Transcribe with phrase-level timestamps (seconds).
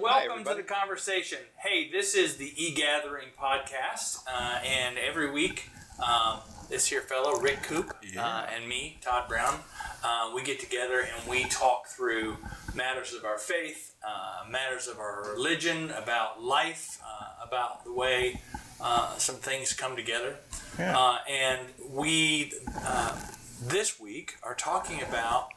[0.00, 1.38] welcome to the conversation.
[1.56, 5.70] Hey, this is the E Gathering podcast, uh, and every week,
[6.04, 9.60] um, this here fellow Rick Coop uh, and me, Todd Brown,
[10.04, 12.36] uh, we get together and we talk through
[12.74, 18.40] matters of our faith, uh, matters of our religion, about life, uh, about the way
[18.80, 20.36] uh, some things come together,
[20.78, 20.98] Yeah.
[20.98, 22.52] uh, and we
[22.84, 23.18] uh,
[23.62, 25.48] this week are talking about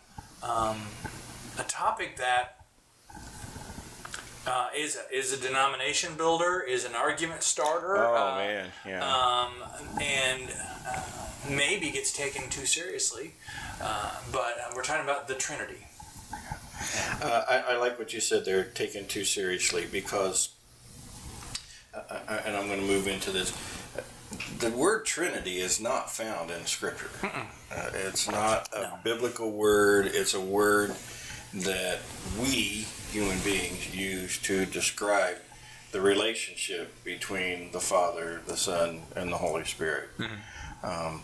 [0.41, 0.77] um,
[1.57, 2.55] a topic that
[4.47, 7.97] uh, is a, is a denomination builder, is an argument starter.
[7.97, 9.05] Oh uh, man, yeah.
[9.05, 9.53] Um,
[10.01, 10.49] and
[10.87, 11.01] uh,
[11.49, 13.33] maybe gets taken too seriously,
[13.81, 15.85] uh, but uh, we're talking about the Trinity.
[17.21, 20.49] Uh, I, I like what you said there, taken too seriously, because,
[21.93, 23.51] and I'm going to move into this.
[24.59, 27.09] The word Trinity is not found in Scripture.
[27.23, 28.99] Uh, it's not a No.
[29.03, 30.05] biblical word.
[30.07, 30.95] It's a word
[31.53, 31.99] that
[32.39, 35.37] we human beings use to describe
[35.91, 40.09] the relationship between the Father, the Son, and the Holy Spirit.
[40.83, 41.23] Um,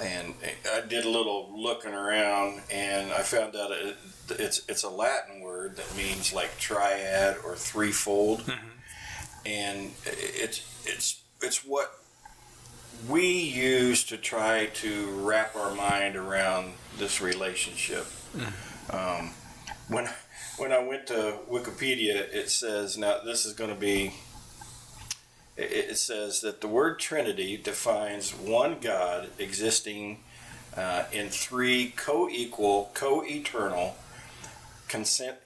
[0.00, 0.34] and
[0.72, 3.96] I did a little looking around, and I found out it,
[4.30, 8.44] it's it's a Latin word that means like triad or threefold,
[9.44, 11.92] and it's it's it's what
[13.08, 18.06] we use to try to wrap our mind around this relationship.
[18.90, 19.30] Um,
[19.90, 20.08] when
[20.56, 24.14] when I went to Wikipedia, it says now this is going to be.
[25.56, 30.20] It, it says that the word Trinity defines one God existing
[30.76, 33.96] uh, in three co-equal, co-eternal,
[34.88, 35.36] consent,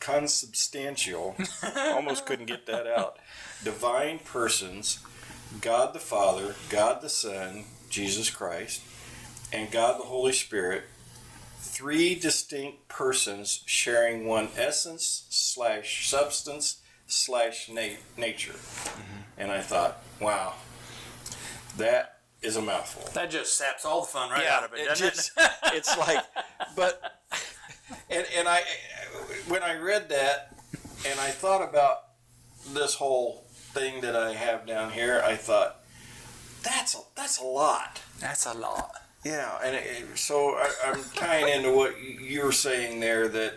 [0.00, 1.36] consubstantial.
[1.76, 3.18] almost couldn't get that out.
[3.62, 4.98] Divine persons,
[5.60, 8.82] God the Father, God the Son, Jesus Christ,
[9.52, 10.84] and God the Holy Spirit.
[11.66, 18.52] Three distinct persons sharing one essence slash substance slash na- nature.
[18.52, 19.40] Mm-hmm.
[19.40, 20.54] And I thought, wow,
[21.76, 23.10] that is a mouthful.
[23.14, 25.50] That just saps all the fun right out of it, doesn't just, it?
[25.72, 26.24] it's like,
[26.76, 27.20] but,
[28.10, 28.62] and, and I,
[29.48, 30.54] when I read that
[31.08, 32.04] and I thought about
[32.72, 35.80] this whole thing that I have down here, I thought,
[36.62, 38.00] that's a, that's a lot.
[38.20, 39.03] That's a lot.
[39.24, 43.54] Yeah, and it, so I, I'm tying into what you- were saying there that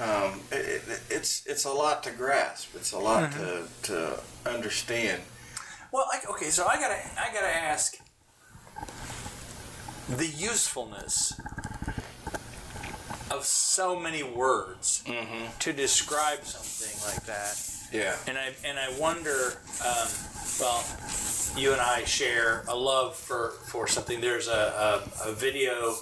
[0.00, 2.74] um, it, it, it's it's a lot to grasp.
[2.74, 5.22] It's a lot to, to understand.
[5.92, 7.96] Well, I, okay, so I gotta I gotta ask
[10.08, 11.38] the usefulness
[13.30, 15.02] of so many words
[15.60, 17.56] to describe something like that.
[17.92, 18.16] Yeah.
[18.26, 19.58] and I and I wonder.
[19.84, 20.08] Um,
[20.60, 20.84] well,
[21.56, 24.20] you and I share a love for for something.
[24.20, 25.94] There's a a, a video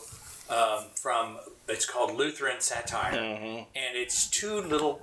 [0.50, 5.00] um, from it's called Lutheran Satire, and it's two little.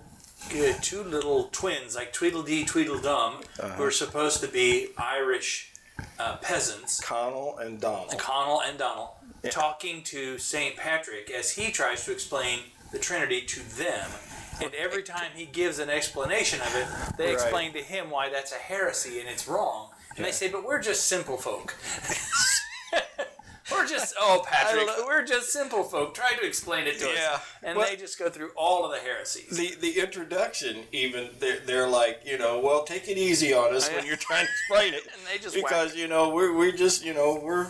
[0.50, 3.42] Good, two little twins like Tweedledee Tweedledum,
[3.76, 5.72] who are supposed to be Irish
[6.18, 8.10] uh, peasants, Conall and Donald.
[8.18, 9.10] Conall and Donald,
[9.52, 10.76] talking to St.
[10.76, 14.10] Patrick as he tries to explain the Trinity to them.
[14.62, 17.34] And every time he gives an explanation of it, they Right.
[17.34, 19.90] explain to him why that's a heresy and it's wrong.
[20.16, 21.76] And they say, but we're just simple folk.
[23.72, 26.14] we're just, oh, Patrick, we're just simple folk.
[26.14, 27.34] Try to explain it to Yeah.
[27.36, 27.42] us.
[27.64, 29.56] And Well- they just go through all of the heresies.
[29.58, 33.90] the the introduction even they're, they're like you know well take it easy on us
[33.90, 37.04] when you're trying to explain it And they just because you know we're we're just
[37.06, 37.66] you know we're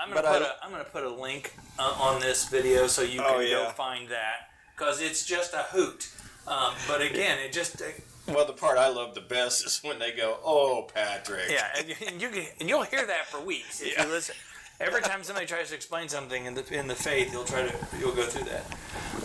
[0.00, 3.02] I'm gonna I put a I'm gonna put a link uh, on this video so
[3.02, 4.47] you can Oh, go find that
[4.78, 6.08] because it's just a hoot.
[6.46, 7.82] Um, but again, it just
[8.26, 11.88] well the part I love the best is when they go oh Patrick yeah, and
[11.88, 14.06] you, and you can, and you'll hear that for weeks if Yeah.
[14.06, 14.34] you listen.
[14.80, 17.74] Every time somebody tries to explain something in the in the faith, you'll try to
[17.98, 18.64] you'll go through that.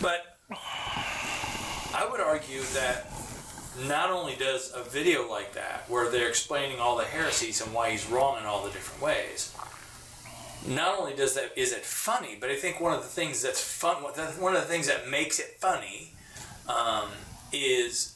[0.02, 3.06] But I would argue that
[3.86, 7.90] not only does a video like that, where they're explaining all the heresies and why
[7.90, 9.54] he's wrong in all the different ways,
[10.66, 13.62] not only does that is it funny, but I think one of the things that's
[13.62, 16.12] fun, one of the things that makes it funny,
[16.68, 17.08] um,
[17.52, 18.14] is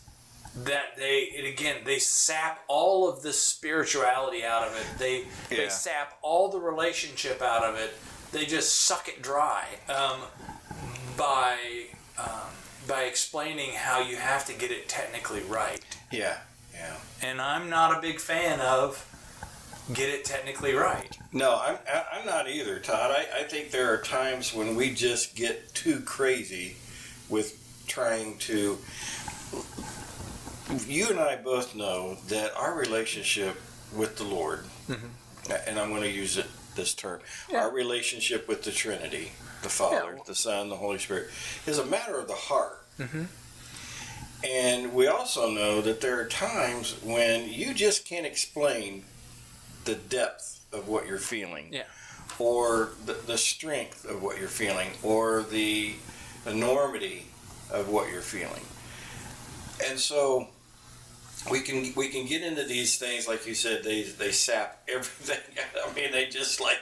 [0.64, 4.98] that they it again they sap all of the spirituality out of it.
[4.98, 5.24] They
[5.54, 7.94] they sap all the relationship out of it.
[8.32, 10.20] They just suck it dry um,
[11.16, 11.58] by
[12.18, 12.50] um,
[12.86, 15.80] by explaining how you have to get it technically right.
[16.10, 16.38] yeah
[16.72, 19.04] yeah And I'm not a big fan of
[19.94, 21.18] get it technically right.
[21.32, 21.78] no I'm
[22.12, 26.00] I'm not either Todd I, I think there are times when we just get too
[26.00, 26.76] crazy
[27.28, 28.78] with trying to
[30.86, 33.56] you and I both know that our relationship
[33.94, 35.06] with the Lord, mm-hmm.
[35.66, 36.46] and I'm going to use it
[36.76, 37.20] this term,
[37.50, 37.62] Yeah.
[37.62, 39.32] our relationship with the Trinity,
[39.62, 40.22] the Father, Yeah.
[40.26, 41.30] the Son, the Holy Spirit,
[41.66, 42.84] is a matter of the heart.
[42.98, 43.24] Mm-hmm.
[44.44, 49.04] And we also know that there are times when you just can't explain
[49.88, 51.68] the depth of what you're feeling.
[51.72, 51.84] Yeah.
[52.38, 55.94] Or the, the strength of what you're feeling, or the
[56.46, 57.26] enormity
[57.70, 58.62] of what you're feeling.
[59.88, 60.48] And so
[61.50, 65.40] we can we can get into these things like you said they they sap everything.
[65.84, 66.80] I mean they just like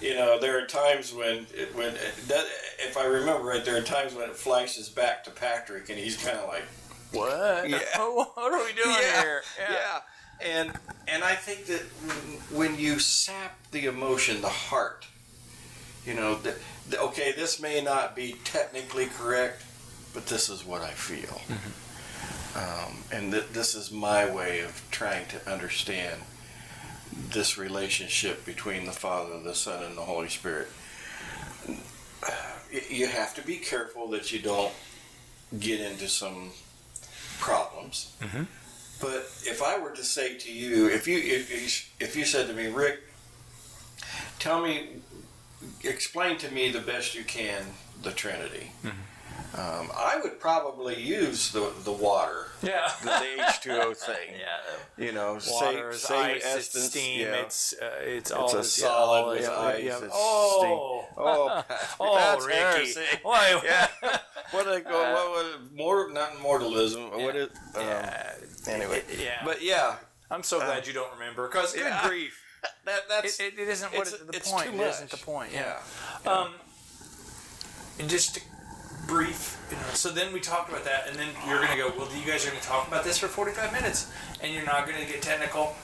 [0.00, 2.48] you know there are times when it, when it, does-
[2.80, 6.16] if I remember right there are times when it flashes back to Patrick and he's
[6.16, 6.64] kind of like
[7.12, 7.68] What?
[7.68, 7.78] Yeah.
[7.98, 9.42] what are we doing yeah, here?
[9.60, 10.00] yeah.
[10.44, 10.72] And
[11.08, 11.82] and I think that
[12.54, 15.06] when- you sap the emotion, the heart,
[16.06, 16.54] you know, the,
[16.88, 19.62] the, okay, this may not be technically correct,
[20.14, 21.40] but this is what I feel,
[22.54, 26.20] um, and th- this is my way of trying to understand
[27.32, 30.68] this relationship between the Father, the Son, and the Holy Spirit.
[32.90, 34.72] You have to be careful that you don't
[35.58, 36.50] get into some
[37.40, 38.12] problems.
[39.00, 42.52] But if I were to say to you, if you if, if- you said to
[42.54, 43.00] me, Rick,
[44.38, 44.96] tell me,
[45.84, 47.62] explain to me the best you can
[48.02, 48.96] the Trinity, mm-hmm.
[49.54, 52.90] Um, I would probably use the the water, Yeah.
[53.02, 54.34] the H two O thing.
[54.38, 55.04] yeah.
[55.04, 56.74] You know, Water, same, is same ice, essence.
[56.74, 57.34] it's steam, yeah.
[57.36, 59.98] it's uh, it's It's all a yeah, solid all- with yeah, ice, yeah.
[60.04, 61.64] it's Oh, oh,
[62.00, 62.58] oh, that's Ricky.
[62.58, 63.00] heresy.
[63.22, 63.60] Why?
[63.64, 63.86] Yeah.
[64.50, 64.90] what they go?
[64.90, 66.14] What was mortal?
[66.14, 67.10] Not mortalism.
[67.12, 67.48] What is?
[67.74, 68.32] Um, Yeah.
[68.66, 69.40] Anyway, yeah.
[69.44, 69.96] but yeah,
[70.30, 72.06] I'm so glad you don't remember because good yeah.
[72.06, 72.38] grief.
[72.84, 74.74] that that's It, it, it isn't what it's- it, the it's point.
[74.74, 75.52] It isn't the point.
[75.54, 75.76] Yeah.
[76.26, 76.30] yeah.
[76.32, 76.48] Um,
[77.98, 78.40] and just to
[79.08, 79.82] brief, you know.
[79.94, 81.92] So then we talked about that, and then you're gonna go.
[81.96, 85.04] Well, you guys are gonna talk about this for 45 minutes, and you're not gonna
[85.04, 85.74] get technical.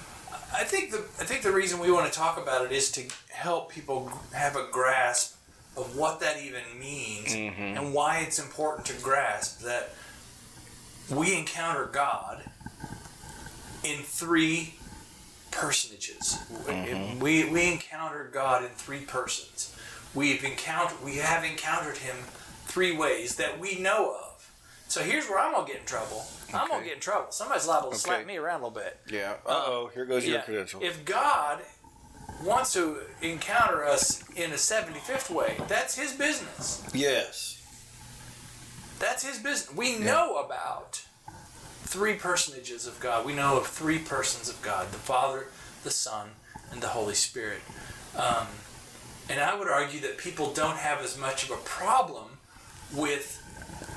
[0.53, 3.03] I think the I think the reason we want to talk about it is to
[3.31, 5.37] help people have a grasp
[5.77, 7.77] of what that even means mm-hmm.
[7.77, 9.91] and why it's important to grasp that
[11.11, 12.45] we encounter God
[13.83, 14.75] in three
[15.51, 16.39] personages.
[16.53, 17.19] Mm-hmm.
[17.19, 19.77] We, we encounter God in three persons.
[20.15, 22.17] We've encountered we have encountered him
[22.75, 24.51] three ways that we know of.
[24.89, 26.27] So here's where I'm gonna get in trouble.
[26.53, 27.31] I'm gonna get in trouble.
[27.31, 28.99] Somebody's liable to slap me around a little bit.
[29.09, 29.35] Yeah.
[29.47, 29.91] Uh oh.
[29.95, 30.83] Here goes your credential.
[30.83, 31.61] If God
[32.43, 36.85] wants to encounter us in a 75th way, that's his business.
[36.93, 37.61] yes.
[38.99, 39.73] That's his business.
[39.75, 41.05] We know about
[41.85, 43.25] three personages of God.
[43.25, 45.47] We know of three persons of God the Father,
[45.85, 46.31] the Son,
[46.73, 47.61] and the Holy Spirit.
[48.17, 48.47] Um,
[49.29, 52.34] and I would argue that people don't have as much of a problem
[52.93, 53.41] with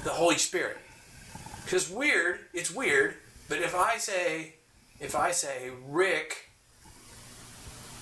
[0.04, 0.78] the Holy Spirit.
[1.64, 3.16] Because weird, it's weird,
[3.50, 4.56] but if I say,
[5.00, 6.50] if I say Rick,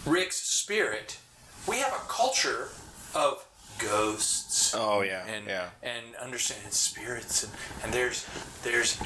[0.05, 1.17] Rick's spirit,
[1.67, 2.69] we have a culture
[3.15, 3.45] of
[3.79, 5.25] ghosts Oh yeah.
[5.27, 5.67] and yeah.
[5.83, 7.51] and understanding spirits and,
[7.83, 8.25] and there's
[8.63, 8.97] there's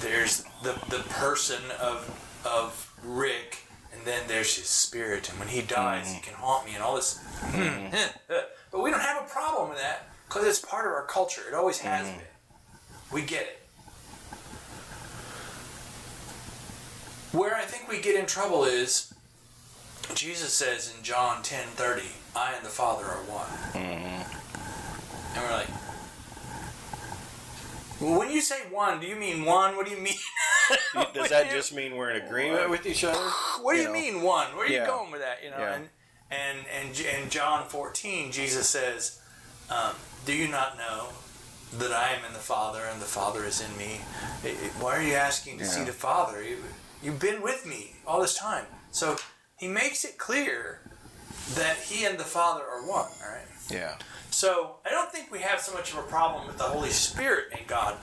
[0.00, 2.08] there's the the person of
[2.44, 6.14] of Rick and then there's his spirit and when he dies Mm-hmm.
[6.14, 7.18] he can haunt me and all this
[8.70, 11.54] but we don't have a problem with that because it's part of our culture it
[11.54, 12.18] always has Mm-hmm.
[12.18, 12.26] been
[13.12, 13.58] we get it
[17.32, 19.12] where I think we get in trouble is
[20.14, 22.02] Jesus says in John 10 30
[22.34, 23.46] I and the Father are one
[23.82, 25.36] Mm-hmm.
[25.36, 25.68] and we're like,
[28.00, 29.76] well, when you say one, do you mean one?
[29.76, 30.14] What do you mean?
[31.14, 33.18] Does that just mean we're in agreement with each other?
[33.60, 33.92] What do you know?
[33.92, 34.48] mean one?
[34.56, 35.38] Where are you going with that?
[35.44, 35.74] You know, Yeah.
[35.76, 35.88] and
[36.30, 39.20] and and in John 14, Jesus says,
[39.70, 41.08] um, "Do you not know
[41.78, 44.00] that I am in the Father and the Father is in me?
[44.80, 46.42] Why are you asking to see the Father?
[46.42, 46.58] You,
[47.02, 49.16] you've been with me all this time." So
[49.56, 50.80] he makes it clear
[51.54, 53.06] that he and the Father are one.
[53.22, 53.46] All right.
[53.70, 53.94] Yeah.
[54.30, 57.46] So I don't think we have so much of a problem with the Holy Spirit
[57.56, 57.96] and God.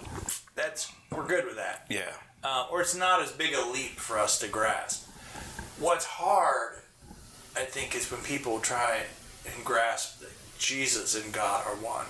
[0.55, 2.11] That's we're good with that, Yeah.
[2.43, 5.07] uh, or it's not as big a leap for us to grasp.
[5.79, 6.81] What's hard,
[7.55, 9.03] I think, is when people try
[9.45, 10.21] and grasp
[10.59, 12.05] Jesus and God are one,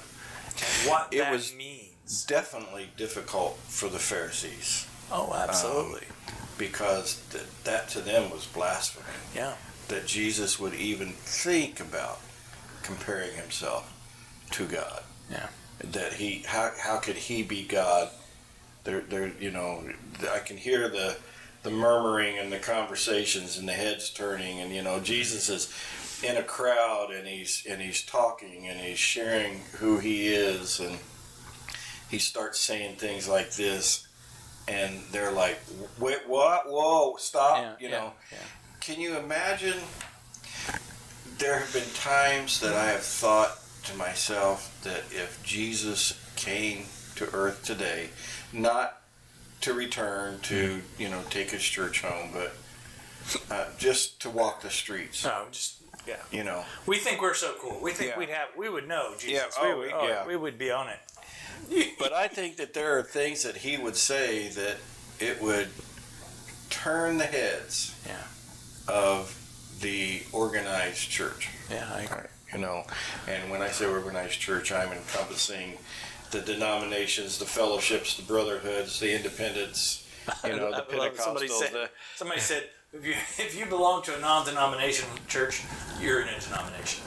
[0.58, 1.86] and what It that was- means.
[2.26, 6.08] Definitely difficult for the Pharisees Oh, um, absolutely.
[6.58, 9.06] because th- that to them was blasphemy.
[9.36, 9.54] yeah.
[9.90, 12.20] That Jesus would even think about
[12.82, 13.92] comparing himself
[14.52, 15.04] to God.
[15.30, 15.50] Yeah.
[15.84, 18.10] That he how how could he be God?
[18.86, 19.88] There there you know
[20.32, 21.18] I can hear the
[21.62, 25.72] the murmuring and the conversations and the heads turning and you know Jesus is
[26.24, 30.98] in a crowd and he's and he's talking and he's sharing who he is and
[32.10, 34.08] he starts saying things like this
[34.68, 35.60] and they're like
[36.00, 37.74] wait what whoa stop Yeah.
[37.80, 38.38] you yeah, know Yeah.
[38.82, 39.78] can you imagine?
[41.38, 46.84] There have been times that I have thought to myself that if Jesus came
[47.16, 48.10] to earth today,
[48.52, 49.02] not
[49.62, 52.54] to return to you know take his church home, but
[53.50, 55.24] uh, just to walk the streets.
[55.24, 56.16] No, just yeah.
[56.32, 57.80] You know, We think we're so cool.
[57.82, 58.18] We think Yeah.
[58.20, 59.56] we'd have we would know Jesus.
[59.58, 60.26] Yeah, we oh, would, yeah.
[60.26, 61.90] we would be on it.
[62.00, 64.78] but I think that there are things that he would say that
[65.20, 65.70] it would
[66.70, 68.24] turn the heads Yeah.
[68.88, 69.36] of
[69.82, 71.50] the organized church.
[71.70, 72.28] Yeah, I agree.
[72.54, 72.86] you know.
[73.28, 75.78] And when I say organized church, I'm encompassing
[76.32, 80.08] the denominations, the fellowships, the brotherhoods, the independents,
[80.44, 81.20] you know, the I love.
[81.20, 81.60] Somebody Pentecostals.
[81.60, 83.12] said, the, somebody said if you
[83.46, 85.64] if you belong to a non-denominational church,
[86.02, 87.04] you're in a denomination.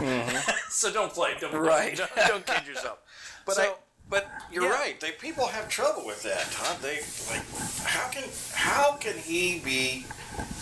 [0.69, 1.35] so don't play.
[1.41, 1.65] Don't, Mm-hmm.
[1.65, 1.97] Right.
[1.97, 2.99] Don't, don't kid yourself.
[3.47, 3.75] but So- I,
[4.11, 4.71] but you're Yeah.
[4.75, 5.01] right.
[5.01, 6.77] They people have trouble with that, Todd.
[6.83, 6.97] They
[7.31, 7.43] like
[7.85, 10.05] how can how can he be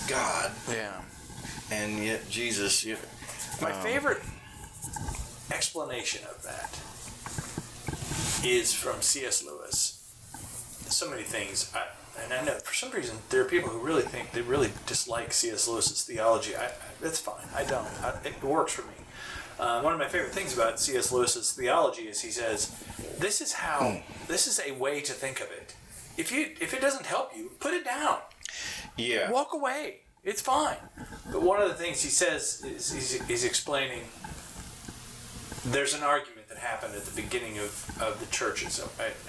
[0.08, 0.92] God Yeah.
[1.72, 2.84] and yet Jesus?
[2.84, 2.96] You,
[3.60, 4.22] My Um, favorite
[5.50, 6.70] explanation of that
[8.46, 9.42] is from C.S.
[9.44, 9.96] Lewis.
[10.88, 11.86] So many things, I,
[12.22, 15.32] and I know for some reason there are people who really think they really dislike
[15.32, 15.68] C.S.
[15.68, 16.56] Lewis's theology.
[16.56, 17.46] I, I, that's fine.
[17.54, 17.86] I don't.
[18.02, 18.94] I, it works for me.
[19.58, 21.12] Uh, one of my favorite things about C.S.
[21.12, 22.74] Lewis's theology is he says,
[23.18, 24.02] "This is how.
[24.28, 25.74] This is a way to think of it.
[26.16, 28.18] If you if it doesn't help you, put it down."
[28.96, 29.30] yeah.
[29.30, 30.00] walk away.
[30.22, 30.76] It's fine.
[31.32, 34.02] But one of the things he says is he's, he's explaining
[35.64, 38.80] there's an argument happened at the beginning of, of the churches.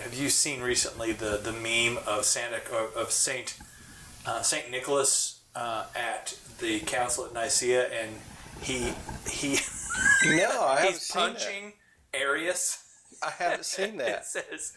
[0.03, 2.59] Have you seen recently the, the meme of Santa
[2.95, 3.57] of- Saint
[4.25, 8.11] uh, Saint Nicholas uh, at the council at Nicaea, and
[8.61, 8.93] he
[9.27, 9.57] he
[10.37, 11.73] no, I haven't he's punching
[12.13, 12.85] Arius.
[13.23, 14.07] I haven't seen that.
[14.07, 14.25] It that.
[14.25, 14.73] says,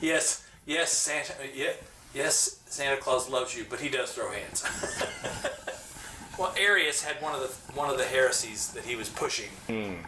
[0.00, 1.72] "Yes, yes, Santa, yeah,
[2.14, 4.64] yes, Santa Claus loves you, but he does throw hands."
[6.38, 7.48] well, Arius had one of the
[7.78, 9.50] one of the heresies that he was pushing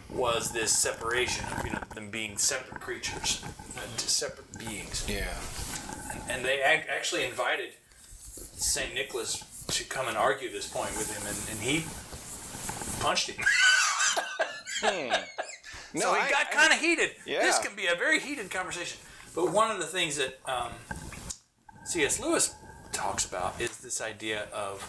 [0.09, 3.41] was this separation of you know them being separate creatures,
[3.77, 5.33] uh, separate beings, Yeah.
[6.29, 7.69] and they ac- actually invited
[8.55, 11.85] Saint Nicholas to come and argue this point with him, and, and he
[13.01, 13.43] punched him.
[15.93, 17.11] No, so he I- got kind of heated.
[17.25, 17.39] Yeah.
[17.41, 18.99] This can be a very heated conversation.
[19.33, 20.71] But one of the things that um,
[21.85, 22.19] C.S.
[22.19, 22.53] Lewis
[22.91, 24.81] talks about is this idea of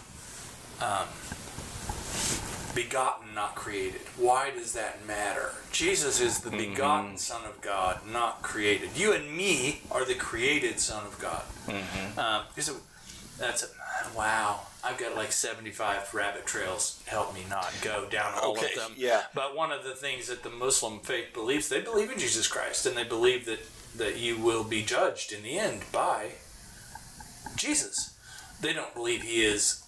[0.81, 1.07] um,
[2.75, 4.01] begotten, not created.
[4.17, 5.51] Why does that matter?
[5.71, 8.89] Jesus is the begotten Son of God, not created.
[8.95, 11.43] You and me are the created Son of God.
[12.17, 12.75] Um, so
[13.37, 13.67] that's a,
[14.17, 14.61] wow.
[14.83, 17.01] I've got like 75 rabbit trails.
[17.05, 18.91] Help me not go down all Okay, of them.
[18.95, 19.23] yeah.
[19.35, 22.85] But one of the things that the Muslim faith believes, they believe in Jesus Christ,
[22.85, 23.59] and they believe that
[23.97, 26.29] that you will be judged in the end by
[27.55, 28.15] Jesus.
[28.61, 29.83] They don't believe he is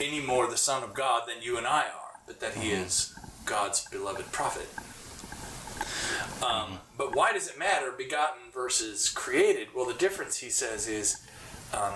[0.00, 3.14] any more the Son of God than you and I are, but that he is
[3.44, 4.68] God's beloved prophet.
[6.44, 9.68] Um, but why does it matter, begotten versus created?
[9.74, 11.26] Well, the difference, he says, is
[11.72, 11.94] um,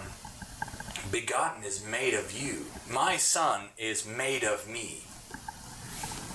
[1.10, 2.66] begotten is made of you.
[2.90, 5.04] My son is made of me.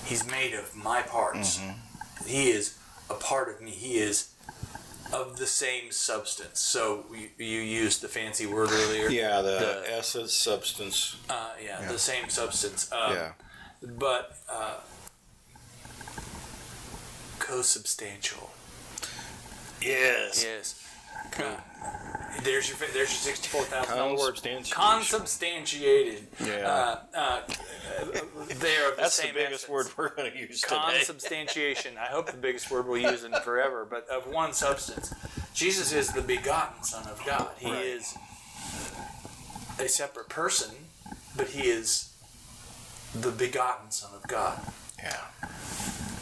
[0.04, 1.60] He's made of my parts.
[2.26, 2.78] He is
[3.10, 3.70] a part of me.
[3.70, 4.28] He is
[5.12, 6.60] of the same substance.
[6.60, 9.08] So you, you used the fancy word earlier.
[9.08, 11.16] Yeah, the, The- essence, substance.
[11.28, 11.92] Uh, yeah, Yeah.
[11.92, 12.90] the same substance.
[12.92, 13.32] Um, yeah.
[13.82, 14.74] But uh,
[17.38, 18.50] co-substantial.
[19.80, 20.42] Yes.
[20.44, 20.82] Yes.
[21.38, 21.56] Uh,
[22.42, 24.40] there's your there's your sixty-four thousand dollar word.
[24.70, 26.26] Consubstantiated.
[26.44, 26.98] Yeah.
[27.14, 27.40] Uh, uh,
[28.60, 29.68] they are the That's the same biggest essence.
[29.68, 30.76] word we're going to use today.
[30.76, 31.96] Consubstantiation.
[31.98, 35.14] I hope the biggest word we'll use in forever, but of one substance.
[35.54, 37.50] Jesus is the begotten Son of God.
[37.58, 37.84] He Right.
[37.84, 38.14] is
[39.78, 40.70] a separate person,
[41.36, 42.10] but he is
[43.14, 44.58] the begotten Son of God.
[45.02, 45.24] Yeah.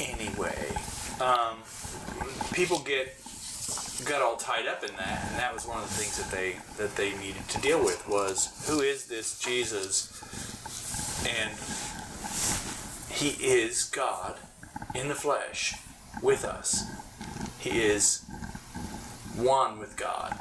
[0.01, 0.69] Anyway,
[1.21, 1.59] um,
[2.53, 3.17] people get
[4.03, 6.57] got all tied up in that, and that was one of the things that they
[6.79, 10.11] that they needed to deal with was who is this Jesus,
[11.27, 11.51] and
[13.11, 14.37] he is God
[14.95, 15.75] in the flesh
[16.23, 16.85] with us.
[17.59, 18.25] He is
[19.37, 20.39] one with God,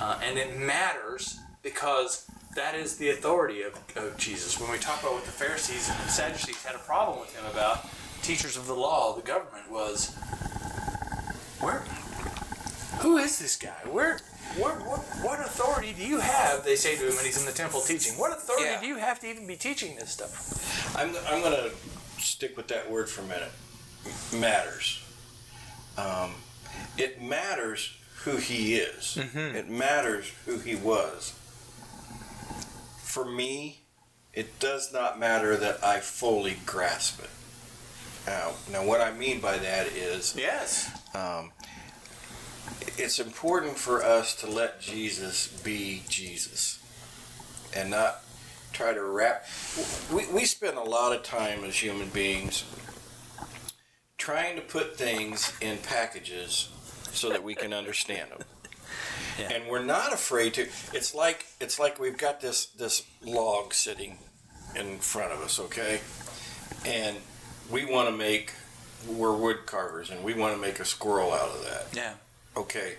[0.00, 4.60] uh, and it matters because that is the authority of, of Jesus.
[4.60, 7.44] When we talk about what the Pharisees and the Sadducees had a problem with him
[7.50, 7.86] about,
[8.22, 10.14] teachers of the law, the government was,
[11.60, 11.84] where,
[13.02, 13.74] who is this guy?
[13.90, 14.20] Where,
[14.56, 16.64] where what, what authority do you have?
[16.64, 18.14] They say to him when he's in the temple teaching.
[18.18, 18.80] What authority Yeah.
[18.80, 20.94] do you have to even be teaching this stuff?
[20.96, 21.72] I'm, I'm going to
[22.22, 23.50] stick with that word for a minute.
[24.38, 25.02] Matters.
[25.98, 26.32] Um,
[26.96, 29.18] it matters who he is.
[29.34, 31.34] It matters who he was.
[33.02, 33.80] For me,
[34.32, 37.30] it does not matter that I fully grasp it.
[38.26, 40.90] Now, now what I mean by that is Yes.
[41.14, 41.50] um,
[42.98, 46.78] it's important for us to let Jesus be Jesus
[47.74, 48.22] and not
[48.72, 49.46] try to wrap.
[50.12, 52.64] We, we spend a lot of time as human beings
[54.18, 56.68] trying to put things in packages
[57.12, 58.40] so that we can understand them.
[59.38, 59.50] Yeah.
[59.50, 60.68] And we're not afraid to.
[60.92, 64.18] It's like it's like we've got this this log sitting
[64.76, 66.00] in front of us, okay?
[66.84, 67.16] And
[67.70, 68.52] we want to make
[69.08, 71.86] we're wood carvers and we want to make a squirrel out of that.
[71.96, 72.12] Yeah.
[72.56, 72.94] Okay.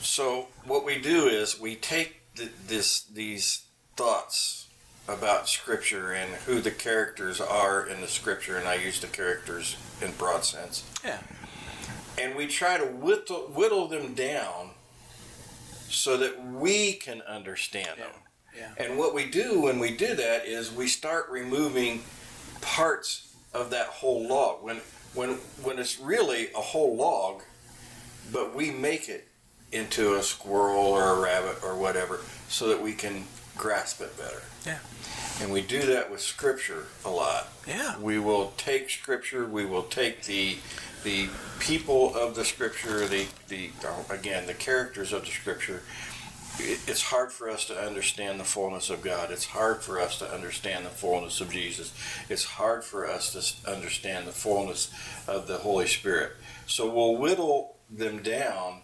[0.00, 3.64] So what we do is we take th- this these
[3.96, 4.68] thoughts
[5.08, 9.76] about scripture and who the characters are in the scripture and I use the characters
[10.02, 10.84] in broad sense.
[11.04, 11.20] Yeah.
[12.18, 14.70] And we try to whittle, whittle them down
[15.88, 18.10] so that we can understand them.
[18.56, 18.72] Yeah.
[18.78, 22.02] And what we do when we do that is we start removing
[22.60, 24.62] parts of that whole log.
[24.62, 24.80] When
[25.14, 25.30] when
[25.62, 27.42] when it's really a whole log,
[28.32, 29.28] but we make it
[29.72, 33.24] into a squirrel or a rabbit or whatever so that we can
[33.56, 34.42] grasp it better.
[34.64, 34.78] Yeah.
[35.40, 37.48] And we do that with scripture a lot.
[37.66, 37.98] Yeah.
[37.98, 40.56] We will take scripture, we will take the
[41.04, 41.28] the
[41.60, 45.82] people of the scripture, the the oh, again, the characters of the scripture.
[46.58, 49.30] It's hard for us to understand the fullness of God.
[49.30, 51.92] It's hard for us to understand the fullness of Jesus.
[52.30, 54.90] It's hard for us to understand the fullness
[55.28, 56.32] of the Holy Spirit.
[56.66, 58.80] So we'll whittle them down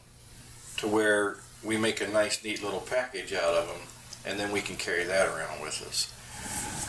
[0.79, 3.81] to where we make a nice, neat little package out of them,
[4.25, 6.13] and then we can carry that around with us.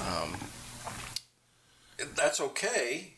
[0.01, 0.35] Um,
[2.15, 3.13] that's okay,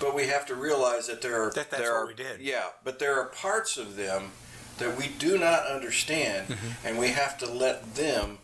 [0.00, 2.40] but we have to realize that there are That that's there what are, we did.
[2.40, 4.32] Yeah, but there are parts of them
[4.78, 6.86] that we do not understand, Mm-hmm.
[6.86, 8.38] and we have to let them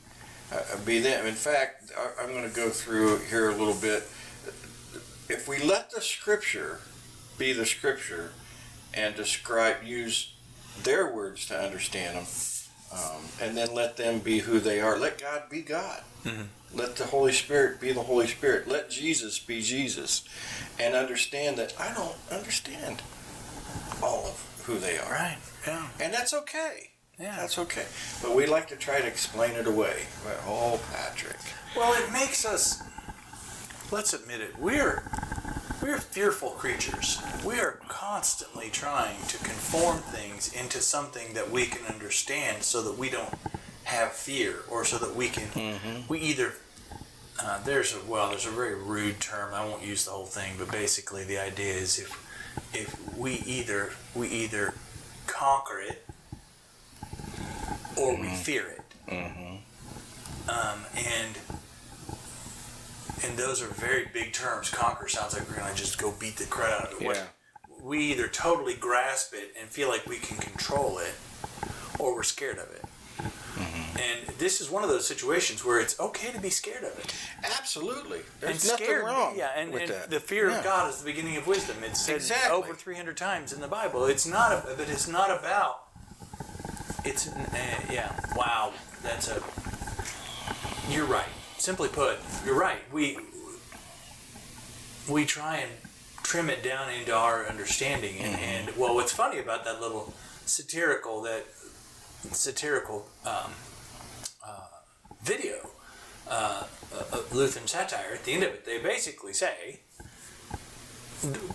[0.52, 1.26] uh, be them.
[1.26, 4.04] In fact, I- I'm going to go through here a little bit.
[5.28, 6.80] If we let the scripture
[7.38, 8.32] be the scripture
[8.94, 10.34] and describe, use
[10.82, 12.26] their words to understand them,
[12.92, 14.98] um, and then let them be who they are.
[14.98, 16.02] Let God be God.
[16.24, 16.48] Mhm.
[16.72, 18.68] Let the Holy Spirit be the Holy Spirit.
[18.68, 20.22] Let Jesus be Jesus,
[20.78, 23.02] and understand that I don't understand
[24.02, 25.38] all of who they are, Right.
[25.66, 25.88] Yeah.
[25.98, 26.90] and that's okay.
[27.18, 27.36] Yeah.
[27.36, 27.84] That's okay.
[28.22, 30.06] But we like to try to explain it away.
[30.46, 31.36] Oh, Patrick.
[31.76, 32.78] Well, it makes us.
[33.90, 34.56] Let's admit it.
[34.58, 35.02] We're
[35.82, 37.20] we're fearful creatures.
[37.44, 42.96] We are constantly trying to conform things into something that we can understand, so that
[42.98, 43.34] we don't
[43.84, 45.48] have fear, or so that we can.
[46.08, 46.54] We either.
[47.42, 48.28] Uh, there's a well.
[48.30, 49.54] There's a very rude term.
[49.54, 52.26] I won't use the whole thing, but basically the idea is if
[52.74, 54.74] if we either we either
[55.26, 56.04] conquer it
[57.96, 58.82] or we fear it.
[60.48, 61.38] Um, and
[63.24, 64.70] and those are very big terms.
[64.70, 67.04] Conquer sounds like we're gonna just go beat the crap out of it.
[67.16, 67.24] Yeah.
[67.82, 71.14] We either totally grasp it and feel like we can control it,
[71.98, 72.84] or we're scared of it.
[73.58, 77.14] And this is one of those situations where it's okay to be scared of it.
[77.58, 78.20] Absolutely.
[78.40, 80.10] There's and nothing scared, wrong yeah, and, with and that.
[80.10, 80.58] the fear Yeah.
[80.58, 81.76] of God is the beginning of wisdom.
[81.84, 82.50] It's said Exactly.
[82.56, 84.06] over 300 times in the Bible.
[84.06, 85.82] It's not, a, but it's not about.
[87.04, 87.38] It's uh,
[87.90, 88.12] yeah.
[88.36, 89.42] Wow, that's a.
[90.90, 91.24] You're right.
[91.60, 92.80] Simply put, you're right.
[92.90, 93.18] We
[95.06, 95.70] we try and
[96.22, 98.44] trim it down into our understanding, and, Mm-hmm.
[98.70, 100.14] and well, what's funny about that little
[100.46, 101.44] satirical that
[102.32, 103.52] satirical um,
[104.42, 104.68] uh,
[105.22, 105.68] video
[106.26, 106.64] uh,
[107.12, 109.80] uh, Lutheran satire, at the end of it, they basically say,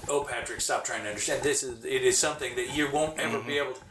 [0.08, 1.42] "Oh, Patrick, stop trying to understand.
[1.42, 3.82] This is it is something that you won't ever be able to."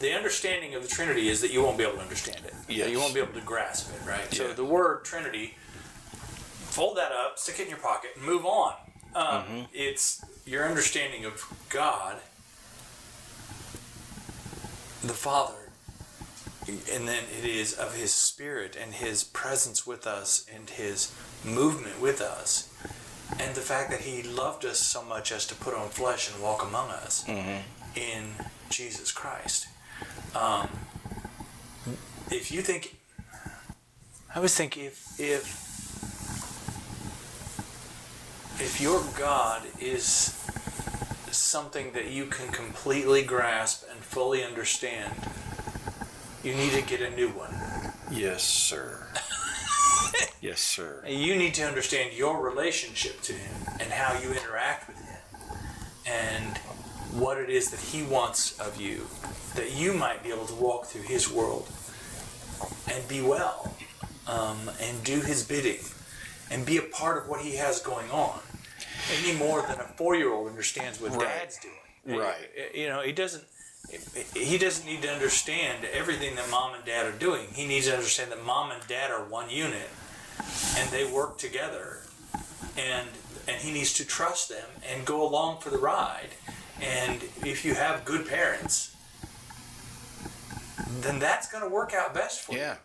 [0.00, 2.54] The understanding of the Trinity is that you won't be able to understand it.
[2.68, 2.88] Yes.
[2.90, 4.20] You won't be able to grasp it, right?
[4.30, 4.38] Yeah.
[4.38, 5.56] So the word Trinity,
[6.70, 8.74] fold that up, stick it in your pocket, and move on.
[9.14, 12.16] Um, It's your understanding of God,
[15.02, 15.54] the Father,
[16.68, 21.12] and then it is of his spirit and his presence with us and his
[21.44, 22.68] movement with us
[23.40, 26.42] and the fact that he loved us so much as to put on flesh and
[26.42, 27.26] walk among us
[27.94, 28.24] in
[28.70, 29.66] jesus christ
[30.34, 30.68] um,
[32.30, 32.96] if you think
[34.32, 35.66] i always think if if
[38.60, 40.34] if your god is
[41.30, 45.14] something that you can completely grasp and fully understand
[46.42, 47.54] you need to get a new one.
[48.10, 49.08] Yes, sir.
[50.40, 51.04] yes, sir.
[51.06, 55.40] You need to understand your relationship to Him and how you interact with Him
[56.06, 56.60] and
[57.12, 59.06] what it is that He wants of you,
[59.54, 61.68] that you might be able to walk through His world
[62.92, 63.74] and be well
[64.26, 65.80] um, and do His bidding
[66.50, 68.40] and be a part of what He has going on
[69.20, 71.20] any more than a four year old understands what Right.
[71.28, 72.18] dad's doing.
[72.18, 72.50] Right.
[72.74, 73.44] You know, he doesn't.
[74.34, 77.46] he doesn't need to understand everything that mom and dad are doing.
[77.52, 79.88] He needs to understand that mom and dad are one unit
[80.76, 81.98] and they work together.
[82.76, 83.08] And
[83.46, 86.30] and he needs to trust them and go along for the ride.
[86.80, 88.94] And if you have good parents,
[91.00, 92.58] then that's going to work out best for you.
[92.58, 92.76] Yeah,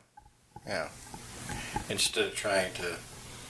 [0.68, 0.90] yeah.
[1.90, 2.96] Instead of trying to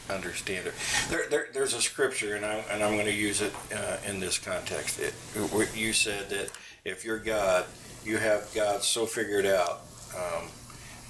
[0.09, 0.73] understand it,
[1.09, 4.19] there, there there's a scripture, and I and I'm going to use it uh, in
[4.19, 4.99] this context.
[4.99, 5.13] It,
[5.51, 6.51] what you said that
[6.83, 7.65] if you're God,
[8.03, 9.81] you have God so figured out.
[10.15, 10.49] Um,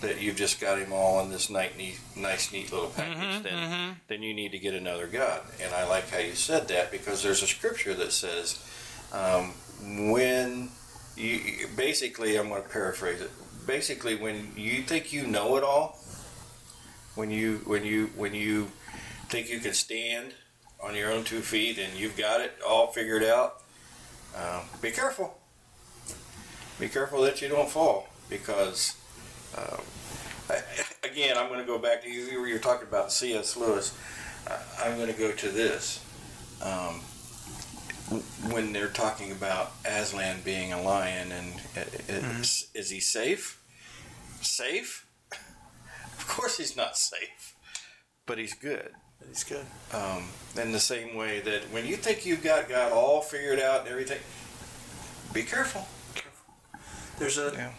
[0.03, 3.95] that you've just got him all in this nice, neat, nice, neat little package, then
[4.07, 5.41] then you need to get another God.
[5.61, 8.63] And I like how you said that because there's a scripture that says
[9.13, 9.53] um,
[10.11, 10.69] when
[11.15, 13.31] you basically I'm going to paraphrase it.
[13.65, 15.99] Basically, when you think you know it all,
[17.15, 18.71] when you when you when you
[19.29, 20.33] think you can stand
[20.83, 23.61] on your own two feet and you've got it all figured out,
[24.35, 25.37] um, be careful.
[26.79, 28.97] Be careful that you don't fall because.
[29.57, 29.81] Um,
[30.49, 30.59] I,
[31.03, 32.23] again, I'm going to go back to you.
[32.23, 33.55] You were talking about C.S.
[33.55, 33.95] Lewis.
[34.47, 36.03] I, I'm going to go to this.
[36.61, 37.01] Um,
[38.49, 41.81] when they're talking about Aslan being a lion and uh,
[42.39, 43.61] is, is he safe?
[44.41, 45.05] Safe?
[46.17, 47.53] Of course he's not safe,
[48.25, 48.91] but he's good.
[49.27, 49.65] He's good.
[49.93, 50.23] Um,
[50.59, 53.89] in the same way that when you think you've got God all figured out and
[53.89, 54.19] everything,
[55.33, 55.85] be careful.
[57.19, 57.71] There's a Yeah.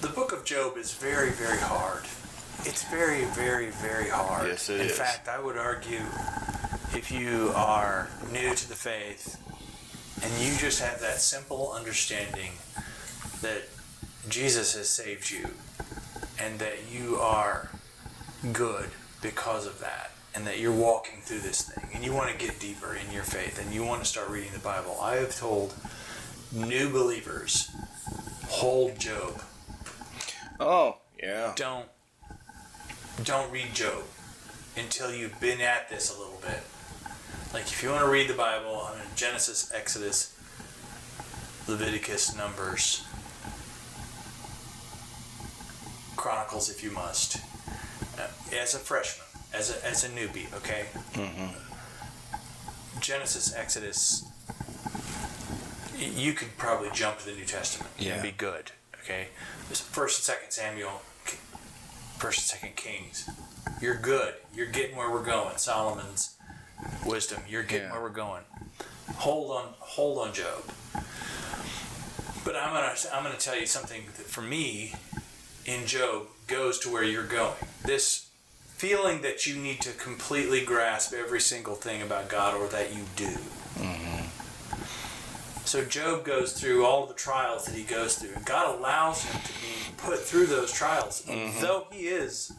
[0.00, 2.04] the book of Job is very, very hard.
[2.64, 4.48] It's very, very, very hard.
[4.48, 4.98] Yes, it In is.
[4.98, 6.00] fact, I would argue
[6.94, 9.40] if you are new to the faith
[10.22, 12.52] and you just have that simple understanding
[13.42, 13.62] that
[14.28, 15.48] Jesus has saved you
[16.40, 17.70] and that you are
[18.52, 18.90] good
[19.22, 22.58] because of that and that you're walking through this thing and you want to get
[22.60, 25.74] deeper in your faith and you want to start reading the Bible, I have told
[26.52, 27.70] new believers
[28.48, 29.40] hold Job
[30.60, 31.52] Oh, yeah.
[31.56, 31.86] don't
[33.24, 34.04] don't read Job
[34.76, 36.60] until you've been at this a little bit.
[37.54, 40.36] Like if you want to read the Bible, I mean Genesis, Exodus,
[41.68, 43.04] Leviticus, Numbers,
[46.16, 47.36] Chronicles, if you must.
[48.18, 48.26] Uh,
[48.60, 50.86] as a freshman, as a as a newbie, okay.
[53.00, 54.24] Genesis, Exodus.
[55.96, 58.14] You could probably jump to the New Testament Yeah.
[58.14, 58.72] and be good.
[59.04, 59.28] Okay,
[59.70, 61.02] First and Second Samuel,
[62.18, 63.30] First and Second Kings.
[63.80, 64.34] You're good.
[64.52, 65.56] You're getting where we're going.
[65.56, 66.33] Solomon's
[67.04, 67.42] wisdom.
[67.48, 67.92] You're getting Yeah.
[67.92, 68.42] where we're going.
[69.16, 70.62] Hold on, hold on, Job.
[72.44, 74.94] But I'm gonna I'm gonna tell you something that for me,
[75.64, 77.54] in Job, goes to where you're going.
[77.84, 78.26] This
[78.76, 83.04] feeling that you need to completely grasp every single thing about God, or that you
[83.16, 83.38] do.
[83.78, 84.24] Mm-hmm.
[85.64, 89.40] So Job goes through all the trials that he goes through, and God allows him
[89.40, 91.60] to be put through those trials, mm-hmm.
[91.62, 92.52] though he is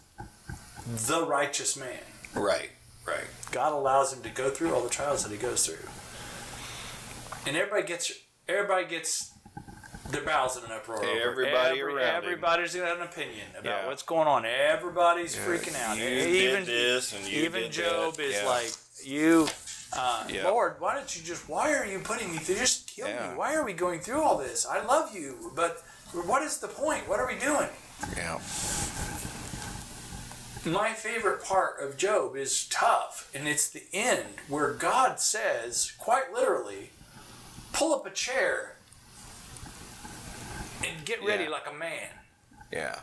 [0.88, 2.00] the righteous man.
[2.34, 2.72] Right,
[3.06, 3.26] right.
[3.52, 5.88] God allows him to go through all the trials that he goes through,
[7.48, 8.12] and everybody gets
[8.48, 9.32] everybody gets
[10.12, 10.98] their bowels in an uproar.
[11.04, 11.22] over it.
[11.26, 12.24] Everybody around him.
[12.24, 13.88] everybody's got an opinion about Yeah.
[13.88, 14.46] what's going on.
[14.46, 15.98] Everybody's freaking out.
[15.98, 18.24] You even did this and you even did Job that.
[18.24, 18.46] is Yeah.
[18.48, 18.72] like
[19.04, 19.48] you.
[19.94, 20.48] Uh, Yeah.
[20.48, 21.48] Lord, why don't you just?
[21.50, 22.56] Why are you putting me through?
[22.58, 23.30] Just kill Yeah.
[23.30, 23.36] me.
[23.36, 24.66] Why are we going through all this?
[24.66, 27.08] I love you, but what is the point?
[27.08, 27.70] What are we doing?
[28.16, 28.40] Yeah.
[30.66, 36.34] My favorite part of Job is tough, and it's the end where God says, quite
[36.34, 36.90] literally,
[37.72, 38.76] pull up a chair
[40.84, 41.50] and get ready Yeah.
[41.52, 42.10] like a man.
[42.72, 43.00] Yeah.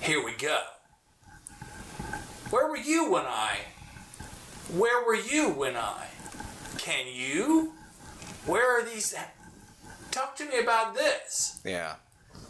[0.00, 0.62] Here we go.
[2.48, 3.58] Where were you when I?
[4.74, 6.06] Where were you when I?
[6.78, 7.74] Can you?
[8.46, 9.14] Where are these?
[10.10, 11.60] Talk to me about this.
[11.64, 11.96] Yeah.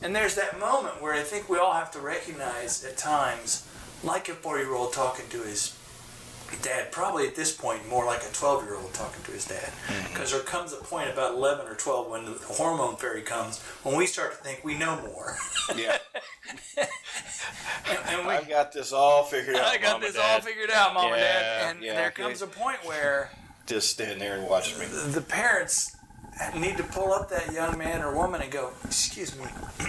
[0.00, 3.67] And there's that moment where I think we all have to recognize at times,
[4.04, 5.74] like a four year old talking to his
[6.62, 9.70] dad, probably at this point more like a 12 year old talking to his dad.
[9.86, 10.12] Mm-hmm.
[10.12, 13.96] Because there comes a point about 11 or 12 when the hormone fairy comes when
[13.96, 15.36] we start to think we know more.
[15.76, 15.98] Yeah.
[16.78, 16.88] and,
[18.08, 19.66] and we, I got this all figured out.
[19.66, 20.44] I got Mom and this all Dad.
[20.44, 21.76] figured out, mom and dad.
[21.76, 21.94] And yeah.
[21.94, 23.30] there comes a point where
[23.66, 24.86] Just stand there and watch me.
[24.86, 25.96] the parents
[26.56, 29.44] need to pull up that young man or woman and go, "Excuse me,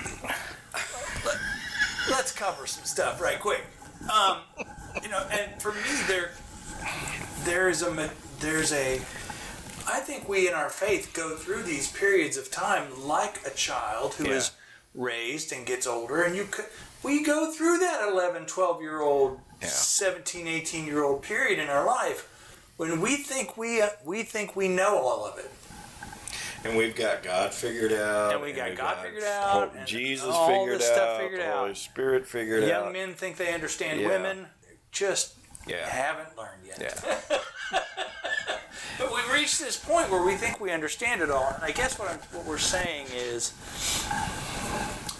[2.10, 3.63] Let, us cover some stuff right quick."
[4.03, 4.38] Um,
[5.03, 6.31] you know, and for me, there,
[7.43, 8.09] there is a
[8.39, 8.95] there's a.
[9.88, 14.13] I think we in our faith go through these periods of time like a child
[14.15, 14.51] who is
[14.95, 15.03] Yeah.
[15.03, 16.47] raised and gets older, and you.
[17.01, 19.67] We go through that 11, 12 year old, Yeah.
[19.69, 22.27] 17, 18 year old period in our life
[22.77, 25.49] when we think we uh, we think we know all of it.
[26.65, 29.30] And we've got God figured out, And we got we've God figured Ho-
[29.62, 31.58] out, and Jesus all figured this out, stuff figured the out.
[31.60, 32.84] Holy Spirit figured Young out.
[32.86, 34.08] Young men think they understand Yeah.
[34.10, 34.48] women,
[34.91, 35.36] just
[35.67, 35.88] Yeah.
[35.88, 36.80] haven't learned yet.
[37.06, 37.39] Yeah.
[38.98, 41.98] But we've reached this point where we think we understand it all, and I guess
[41.98, 43.54] what I'm, what we're saying is,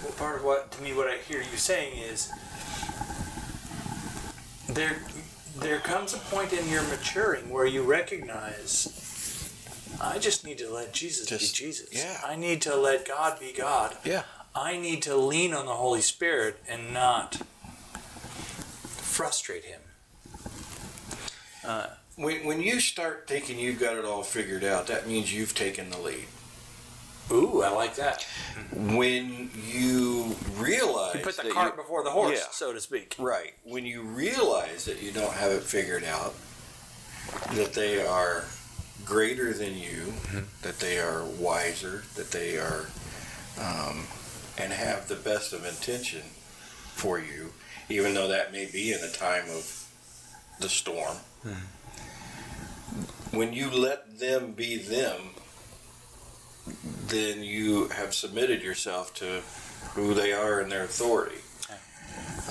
[0.04, 2.30] well, part of what to me what I hear you saying is,
[4.67, 4.97] there
[5.60, 9.08] there comes a point in your maturing where you recognize.
[10.01, 11.89] I just need to let Jesus Just- be Jesus.
[11.91, 12.21] yeah.
[12.25, 13.97] I need to let God be God.
[14.03, 14.23] Yeah.
[14.55, 17.41] I need to lean on the Holy Spirit and not
[18.83, 19.81] frustrate Him.
[21.65, 25.53] Uh, when, when you start thinking you've got it all figured out, that means you've
[25.53, 26.25] taken the lead.
[27.31, 28.25] Ooh, I like that.
[28.73, 32.47] When you realize You put the that cart you- before the horse, Yeah.
[32.51, 33.15] so to speak.
[33.19, 33.53] Right.
[33.63, 36.33] When you realize that you don't have it figured out,
[37.53, 38.45] that they are
[39.09, 40.13] greater than you,
[40.61, 42.85] that they are wiser, that they are,
[43.59, 44.05] um,
[44.57, 46.21] and have the best of intention
[46.93, 47.51] for you,
[47.89, 49.89] even though that may be in a time of
[50.59, 51.17] the storm.
[53.31, 55.31] When you let them be them,
[57.07, 59.41] then you have submitted yourself to
[59.95, 61.41] who they are and their authority.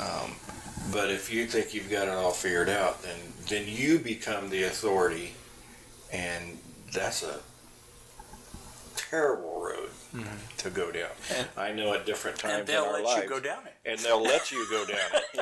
[0.01, 0.33] Um,
[0.93, 3.19] but if you think you've got it all figured out, then
[3.49, 5.35] then you become the authority,
[6.13, 6.59] and
[6.93, 7.41] that's a
[8.97, 10.57] terrible road mm-hmm.
[10.59, 11.11] to go down.
[11.37, 13.61] And- I know at different times And they'll in our let lives, you go down
[13.67, 13.75] it.
[13.87, 15.25] and they'll let you go down it.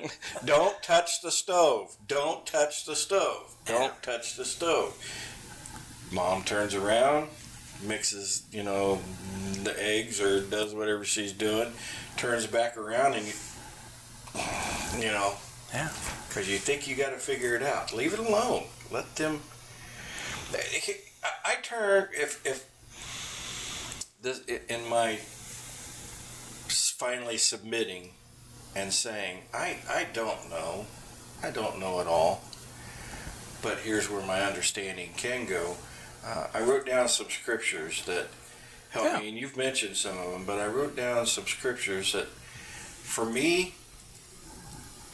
[0.00, 0.08] Yeah.
[0.44, 1.96] Don't touch the stove.
[2.06, 3.54] Don't touch the stove.
[3.64, 4.94] Don't touch the stove.
[6.12, 7.28] Mom turns around,
[7.82, 9.00] mixes, you know,
[9.64, 11.72] the eggs or does whatever she's doing,
[12.16, 13.32] turns back around and you,
[14.98, 15.34] you know,
[15.72, 15.88] Yeah.
[16.28, 17.92] because you think you got to figure it out.
[17.94, 18.64] Leave it alone.
[18.90, 19.40] Let them.
[20.54, 22.68] I, I turn if if
[24.22, 25.18] this in my
[26.98, 28.10] finally submitting
[28.74, 30.86] and saying I I don't know,
[31.42, 32.42] I don't know it all,
[33.62, 35.76] but here's where my understanding can go.
[36.24, 38.26] Uh, I wrote down some scriptures that
[38.90, 39.20] help Yeah.
[39.20, 43.24] me, and you've mentioned some of them, but I wrote down some scriptures that, for
[43.24, 43.74] me,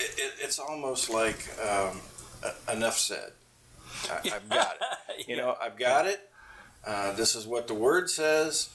[0.00, 2.00] it, it, it's almost like um,
[2.72, 3.32] enough said.
[4.10, 4.80] I, I've got it.
[5.28, 6.28] You know, I've got it.
[6.84, 8.68] Uh, this is what the word says.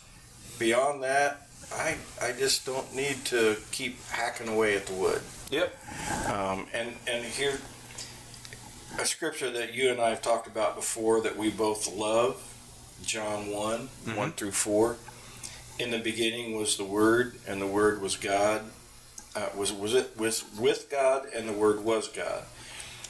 [0.57, 5.21] Beyond that, I I just don't need to keep hacking away at the wood.
[5.51, 5.75] Yep.
[6.31, 7.59] Um, and and here,
[8.99, 12.41] a scripture that you and I have talked about before that we both love,
[13.03, 14.97] John one one through four.
[15.77, 18.63] In the beginning was the Word, and the Word was God.
[19.35, 22.43] Uh, was was it was with God, and the Word was God.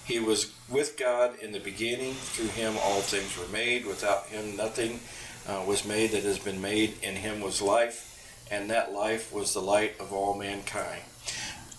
[0.10, 2.14] He was with God in the beginning.
[2.16, 3.86] Through Him all things were made.
[3.86, 5.00] Without Him nothing
[5.48, 6.96] uh, was made that has been made.
[7.04, 11.02] In Him was life, and that life was the light of all mankind.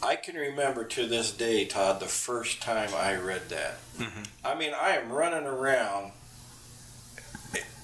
[0.02, 3.74] I can remember to this day, Todd, the first time I read that.
[4.44, 6.12] I mean, I am running around,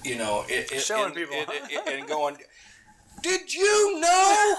[0.03, 1.35] you know, it, it, Showing and- people.
[1.37, 2.37] and- and going,
[3.21, 4.55] "Did you know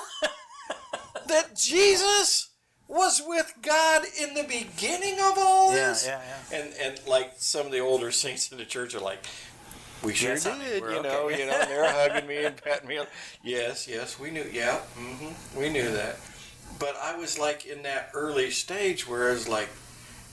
[1.27, 2.51] that Jesus
[2.88, 6.20] was with God in the beginning of all Yeah, this?" yeah,
[6.51, 6.59] yeah.
[6.59, 9.24] And and like some of the older saints in the church are like.
[10.01, 12.87] We sure Yes, did, you know, okay." you know, and they're hugging me and patting
[12.88, 13.07] me on.
[13.42, 14.44] Yes, yes, we knew.
[14.53, 16.18] Yeah, hmm we knew that.
[16.79, 19.68] But I was like in that early stage where I was like,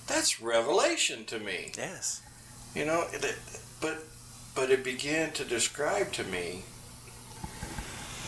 [0.05, 1.71] that's revelation to me.
[1.75, 2.21] Yes.
[2.75, 3.39] You know, it, it-
[3.81, 4.03] but
[4.53, 6.61] but it began to describe to me.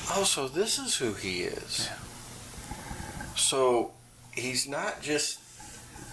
[0.09, 1.87] Also, this is who he is.
[1.87, 1.97] Yeah.
[3.35, 3.91] So
[4.37, 5.39] he's not just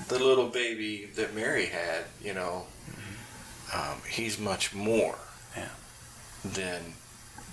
[0.08, 2.04] the little baby that Mary had.
[2.22, 2.66] You know,
[3.72, 5.16] um, he's much more
[5.56, 5.68] Yeah.
[6.44, 6.94] than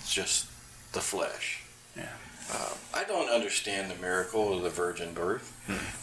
[0.06, 0.46] just
[0.92, 1.60] the flesh.
[1.96, 2.08] Yeah.
[2.52, 5.52] Um, I don't understand the miracle of the virgin birth.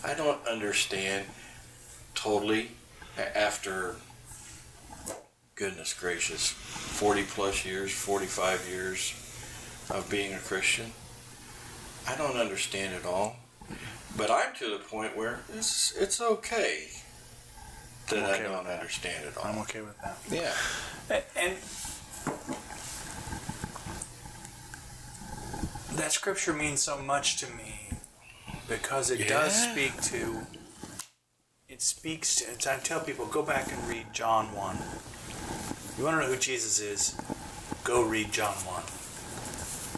[0.03, 1.25] I don't understand
[2.15, 2.71] totally
[3.35, 3.95] after
[5.55, 9.13] goodness gracious 40 plus years 45 years
[9.89, 10.93] of being a christian
[12.07, 13.35] i don't understand it all
[14.17, 16.87] but i'm to the point where it's it's okay
[18.09, 20.17] that I'm i okay don't understand it all I'm okay with that.
[20.29, 20.53] yeah
[21.35, 21.55] And
[25.97, 27.89] that scripture means so much to me
[28.67, 30.45] because it does speak to.
[31.67, 32.71] It speaks to.
[32.71, 34.77] I tell people go back and read John one.
[35.97, 37.15] You want to know who Jesus is?
[37.83, 38.83] Go read John one.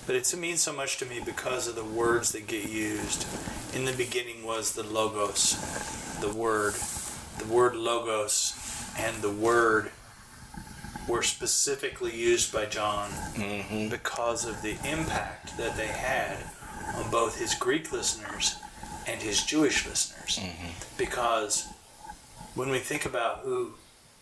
[0.08, 3.26] But it means so much to me because of the words that get used.
[3.74, 5.56] In the beginning was the logos,
[6.20, 6.74] the word,
[7.38, 8.54] the word logos,
[8.98, 9.92] and the word
[11.08, 13.90] were specifically used by John Mm-hmm.
[13.90, 16.38] because of the impact that they had
[16.96, 18.56] on both his Greek listeners
[19.08, 20.40] and his Jewish listeners.
[20.98, 21.68] Because
[22.56, 23.74] when we think about who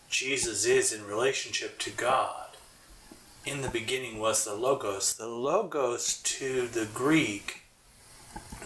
[0.08, 2.49] Jesus is in relationship to God,
[3.46, 5.14] in the beginning was the Logos.
[5.14, 7.62] The Logos to the Greek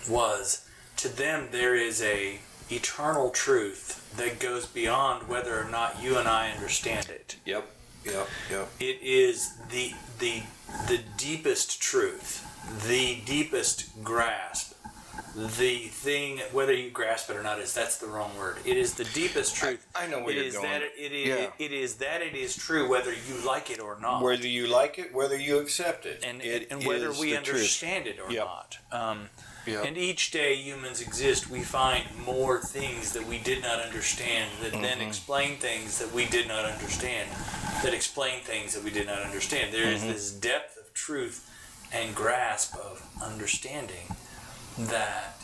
[0.08, 6.16] was to them there is a eternal truth that goes beyond whether or not you
[6.18, 7.36] and I understand it.
[7.44, 7.68] Yep.
[8.04, 8.28] Yep.
[8.50, 8.68] Yep.
[8.80, 10.42] It is the the
[10.88, 12.46] the deepest truth,
[12.86, 14.73] the deepest grasp,
[15.34, 18.56] the thing whether you grasp it or not is that's the wrong word.
[18.64, 19.84] It is the deepest truth.
[19.94, 20.70] I know where It you're is going.
[20.70, 21.50] that it, it, is, Yeah.
[21.58, 24.22] it is that it is true whether you like it or not.
[24.22, 27.38] Whether you like it, whether you accept it, and, it and whether is we the
[27.38, 27.56] truth.
[27.56, 28.44] understand it or Yep.
[28.46, 28.78] not.
[28.92, 29.30] Um,
[29.66, 29.86] Yep.
[29.86, 34.72] And each day humans exist, we find more things that we did not understand that
[34.72, 35.08] then Mm-hmm.
[35.08, 37.30] explain things that we did not understand,
[37.82, 39.72] that explain things that we did not understand.
[39.72, 40.12] There is Mm-hmm.
[40.12, 41.50] this depth of truth
[41.94, 44.14] and grasp of understanding
[44.78, 45.40] that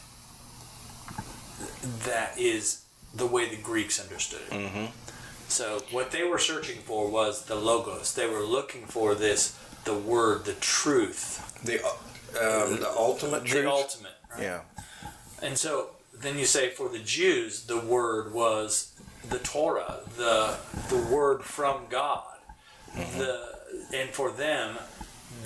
[2.05, 4.55] that is the way the Greeks understood it.
[4.55, 4.85] Mm-hmm.
[5.49, 8.15] So what they were searching for was the logos.
[8.15, 13.65] They were looking for this, the word, the truth, The um, the ultimate truth.
[13.65, 14.13] the ultimate.
[14.33, 14.43] Right?
[14.43, 14.61] Yeah.
[15.43, 18.93] And so then you say for the Jews, the word was
[19.29, 20.57] the Torah, the
[20.89, 22.25] the word from God.
[22.95, 23.59] The
[23.95, 24.77] and for them,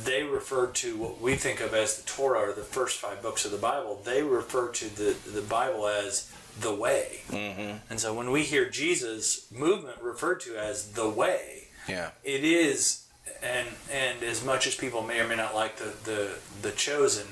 [0.05, 3.45] they refer to what we think of as the Torah or the first five books
[3.45, 4.01] of the Bible.
[4.05, 6.31] They refer to the the Bible as
[6.61, 7.21] the way.
[7.31, 7.79] Mm-hmm.
[7.91, 12.11] And so when we hear Jesus movement referred to as the way, Yeah.
[12.23, 13.05] it is
[13.43, 16.31] and and as much as people may or may not like the the,
[16.63, 17.27] the chosen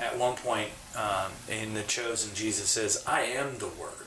[0.00, 4.06] at one point um, in the chosen jesus says i am the word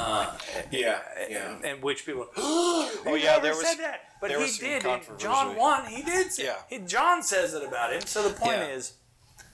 [0.00, 0.38] uh,
[0.70, 0.98] Yeah.
[1.28, 1.54] Yeah.
[1.54, 4.82] and, and which people oh yeah, there was- said that but he did
[5.18, 6.56] john 1 he did say Yeah.
[6.68, 8.66] he, john says it about him so the point Yeah.
[8.76, 8.94] is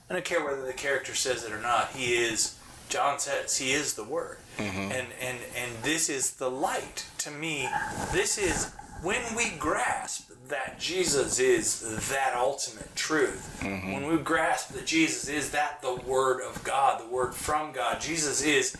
[0.09, 2.55] i don't care whether the character says it or not he is
[2.89, 4.91] john says he is the word Mm-hmm.
[4.91, 7.69] and and and this is the light to me
[8.11, 8.71] this is
[9.03, 13.91] when we grasp that jesus is that ultimate truth Mm-hmm.
[13.93, 18.01] when we grasp that jesus is that the word of god the word from god
[18.01, 18.75] jesus is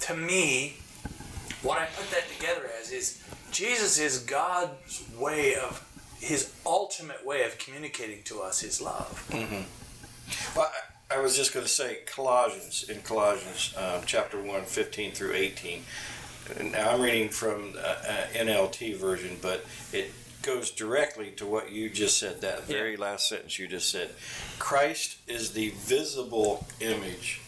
[0.00, 0.76] to me
[1.62, 5.86] what i put that together as is jesus is god's way of
[6.20, 9.28] his ultimate way of communicating to us his love
[10.56, 10.70] Well,
[11.10, 15.34] I I was just going to say Colossians in Colossians um, chapter 1, 15 through
[15.34, 15.82] 18.
[16.70, 21.90] Now I'm reading from uh, uh, NLT version, but it goes directly to what you
[21.90, 22.40] just said.
[22.40, 22.76] That Yeah.
[22.76, 24.12] very last sentence you just said.
[24.58, 27.42] Christ is the visible image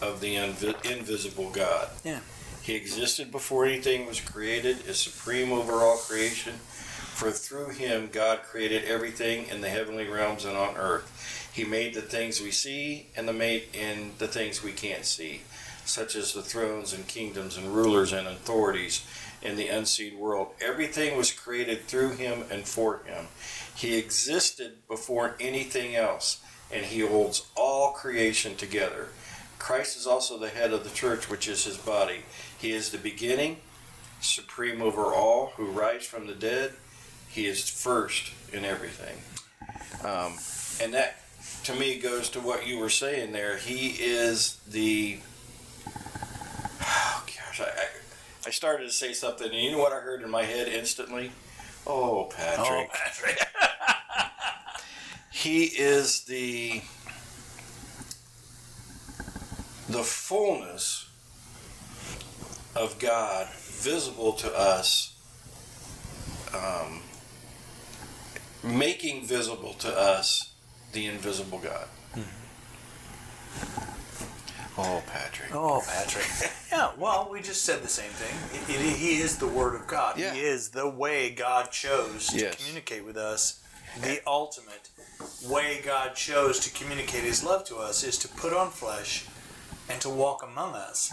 [0.00, 1.88] of the invi- invisible God.
[2.04, 2.20] Yeah.
[2.62, 6.54] He existed before anything was created, is supreme over all creation.
[7.14, 11.50] For through him God created everything in the heavenly realms and on earth.
[11.52, 15.42] He made the things we see and the made and the things we can't see,
[15.84, 19.04] such as the thrones and kingdoms and rulers and authorities
[19.42, 20.48] in the unseen world.
[20.60, 23.26] Everything was created through him and for him.
[23.74, 29.08] He existed before anything else, and he holds all creation together.
[29.58, 32.20] Christ is also the head of the church, which is his body.
[32.60, 33.58] He is the beginning,
[34.20, 36.74] supreme over all, who rise from the dead.
[37.28, 39.16] He is first in everything.
[40.04, 40.34] Um,
[40.82, 41.22] and that,
[41.64, 43.56] to me, goes to what you were saying there.
[43.56, 45.20] He is the.
[46.82, 47.60] Oh, gosh.
[47.60, 47.86] I, I,
[48.46, 51.32] I started to say something, and you know what I heard in my head instantly?
[51.86, 52.68] Oh, Patrick.
[52.68, 53.38] Oh, Patrick.
[55.30, 56.82] He is the
[59.88, 61.09] the fullness
[62.80, 65.14] of God visible to us,
[66.54, 67.02] um,
[68.64, 70.50] making visible to us
[70.92, 71.86] the invisible God.
[74.78, 75.54] Oh, Patrick.
[75.54, 76.24] Oh, Patrick.
[76.72, 78.34] yeah, well, we just said the same thing.
[78.62, 80.16] It- it- he is the Word of God.
[80.18, 80.32] Yeah.
[80.32, 82.52] He is the way God chose Yes.
[82.52, 83.60] to communicate with us.
[84.00, 84.88] The ultimate
[85.44, 89.24] way God chose to communicate His love to us is to put on flesh
[89.88, 91.12] and to walk among us.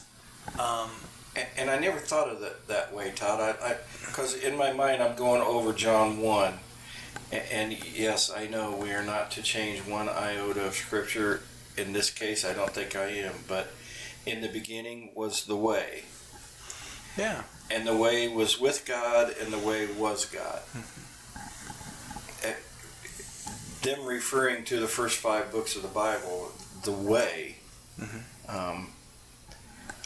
[0.58, 0.92] Um,
[1.38, 3.58] And, and I never thought of it that way, Todd.
[3.62, 3.76] I
[4.06, 6.56] because in my mind I'm going over John one,
[7.32, 11.42] and, and yes, I know we are not to change one iota of Scripture.
[11.78, 13.34] In this case, I don't think I am.
[13.48, 13.68] But
[14.26, 16.06] in the beginning was the way,
[17.16, 17.44] yeah.
[17.70, 20.62] and the way was with God, and the way was God.
[22.44, 22.54] Eh,
[23.84, 26.52] Them referring to the first five books of the Bible,
[26.84, 27.58] the way.
[28.50, 28.90] Um,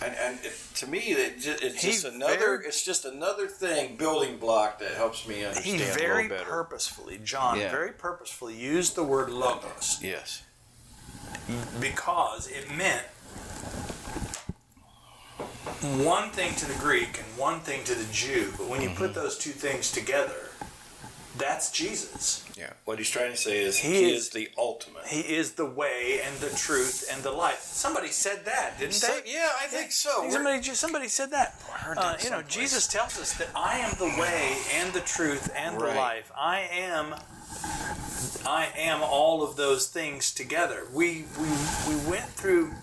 [0.04, 2.38] And, and it, to me, it just, it's He just another.
[2.38, 6.38] very- it's just another thing, building block that helps me He understand a very little
[6.38, 6.50] better.
[6.50, 7.70] purposefully, John, Yeah.
[7.70, 10.42] very purposefully used the word logos yes.
[11.80, 13.06] because it meant
[16.04, 18.54] one thing to the Greek and one thing to the Jew.
[18.58, 19.20] But when you put mm-hmm.
[19.22, 20.50] those two things together,
[21.38, 22.44] that's Jesus.
[22.62, 22.74] Yeah.
[22.86, 25.08] What he's trying to say is He he, is- is, the ultimate.
[25.08, 27.60] He is the way and the truth and the life.
[27.62, 29.32] Somebody said that, didn't So- they?
[29.34, 30.30] yeah, I think so.
[30.30, 31.60] Somebody, somebody said that.
[31.88, 32.44] Uh, that you know.
[32.44, 36.32] Jesus tells us that I am the way and the truth and the life.
[36.38, 37.16] I am.
[38.46, 40.86] I am all of those things together.
[40.94, 41.48] We we
[41.90, 42.74] we went through.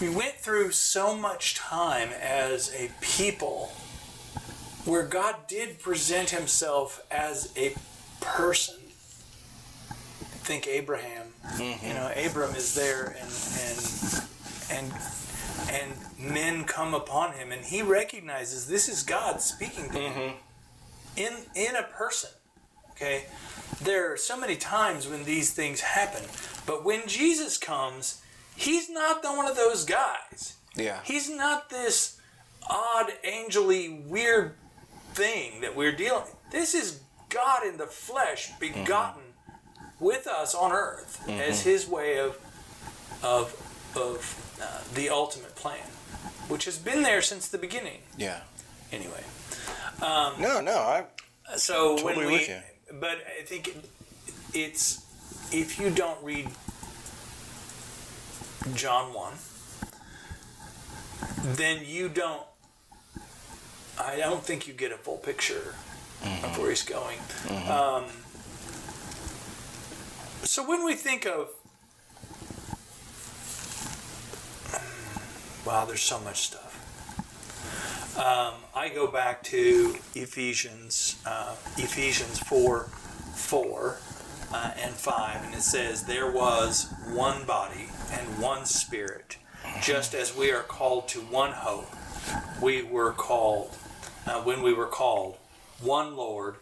[0.00, 3.72] We went through so much time as a people
[4.86, 7.74] where God did present himself as a
[8.20, 8.76] person.
[10.42, 11.28] Think Abraham.
[11.54, 11.86] Mm-hmm.
[11.86, 13.30] You know, Abram is there and
[14.70, 14.92] and and
[15.70, 20.36] and men come upon him and he recognizes this is God speaking to him mm-hmm.
[21.16, 22.30] in in a person.
[22.92, 23.24] Okay?
[23.82, 26.22] There are so many times when these things happen,
[26.66, 28.20] but when Jesus comes,
[28.56, 30.56] he's not the one of those guys.
[30.76, 31.00] Yeah.
[31.04, 32.20] He's not this
[32.68, 34.54] odd, angely, weird
[35.14, 36.24] thing that we're dealing.
[36.52, 37.00] This is
[37.30, 40.04] God in the flesh, begotten mm-hmm.
[40.04, 41.70] with us on earth as mm-hmm.
[41.70, 42.38] His way of
[43.22, 43.54] of
[43.96, 45.86] of uh, the ultimate plan,
[46.48, 48.00] which has been there since the beginning.
[48.16, 48.40] Yeah.
[48.92, 49.22] Anyway,
[50.02, 50.76] um, No, no.
[50.76, 51.04] I.
[51.56, 52.60] so when Totally we, with you.
[52.98, 53.84] but I think it,
[54.52, 55.06] it's
[55.52, 56.48] if you don't read
[58.74, 59.34] John one,
[61.56, 62.42] then you don't.
[63.98, 65.74] I don't think you get a full picture
[66.22, 67.18] of where he's going.
[67.68, 68.04] Um,
[70.42, 71.50] so when we think of
[75.66, 76.66] wow, there's so much stuff.
[78.16, 82.90] Um, I go back to Ephesians, uh, Ephesians four,
[83.34, 83.98] four,
[84.52, 89.36] uh, and five, and it says, "There was one body and one spirit,
[89.80, 91.88] just as we are called to one hope.
[92.60, 93.76] We were called
[94.26, 95.36] uh, when we were called
[95.82, 96.56] one Lord,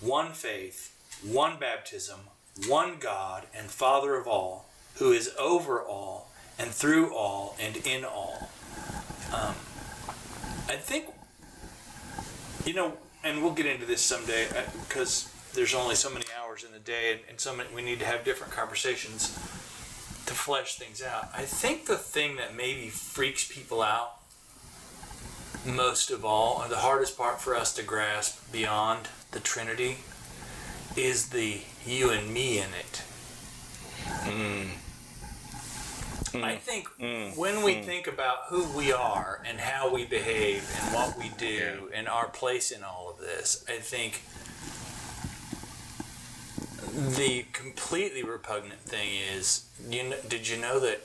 [0.00, 0.94] one faith,
[1.24, 2.20] one baptism,
[2.66, 8.04] one God and Father of all, who is over all and through all and in
[8.04, 8.50] all."
[9.32, 9.54] Um,
[10.68, 11.06] I think,
[12.64, 12.94] you know,
[13.24, 14.46] and we'll get into this someday
[14.88, 17.98] because there's only so many hours in the day, and, and so many, we need
[18.00, 19.28] to have different conversations
[20.26, 21.28] to flesh things out.
[21.34, 24.17] I think the thing that maybe freaks people out
[25.74, 29.98] most of all, and the hardest part for us to grasp beyond the Trinity,
[30.96, 33.02] is the you and me in it.
[34.24, 34.68] Mm.
[36.34, 37.32] I think mm.
[37.32, 37.36] Mm.
[37.36, 41.90] when we think about who we are and how we behave and what we do
[41.94, 44.22] and our place in all of this, I think
[47.16, 51.00] the completely repugnant thing is, you know, did you know that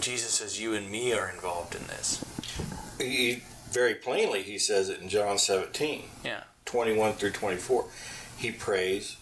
[0.00, 2.24] Jesus says you and me are involved in this?
[2.98, 3.42] He,
[3.74, 6.04] very plainly, he says it in John 17.
[6.24, 6.44] Yeah.
[6.64, 7.84] 21 through 24.
[8.38, 9.16] He prays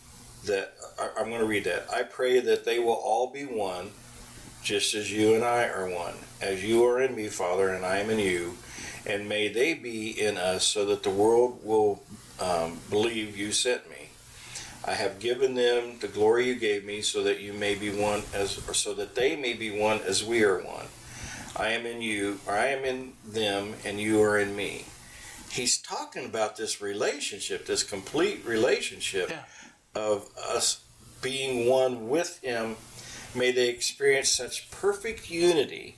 [0.45, 0.75] that,
[1.19, 1.87] I'm going to read that.
[1.93, 3.91] I pray that they will all be one,
[4.63, 6.15] just as you and I are one.
[6.41, 8.59] As you are in me, Father, and I am in you.
[9.07, 12.03] And may they be in us so that the world will
[12.39, 14.11] um, believe you sent me.
[14.85, 18.23] I have given them the glory you gave me so that you may be one
[18.35, 20.87] as, or so that they may be one as we are one.
[21.57, 24.85] I am in you, or I am in them, and you are in me
[25.53, 29.45] he's talking about this relationship, this complete relationship Yeah.
[29.95, 30.81] of us
[31.21, 32.77] being one with him.
[33.35, 35.97] May they experience such perfect unity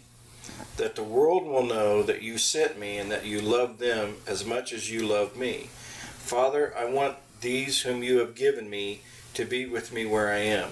[0.77, 4.45] that the world will know that you sent me and that you love them as
[4.45, 5.71] much as you love me.
[6.19, 9.03] Father, I want these whom you have given me
[9.35, 10.71] to be with me where I am,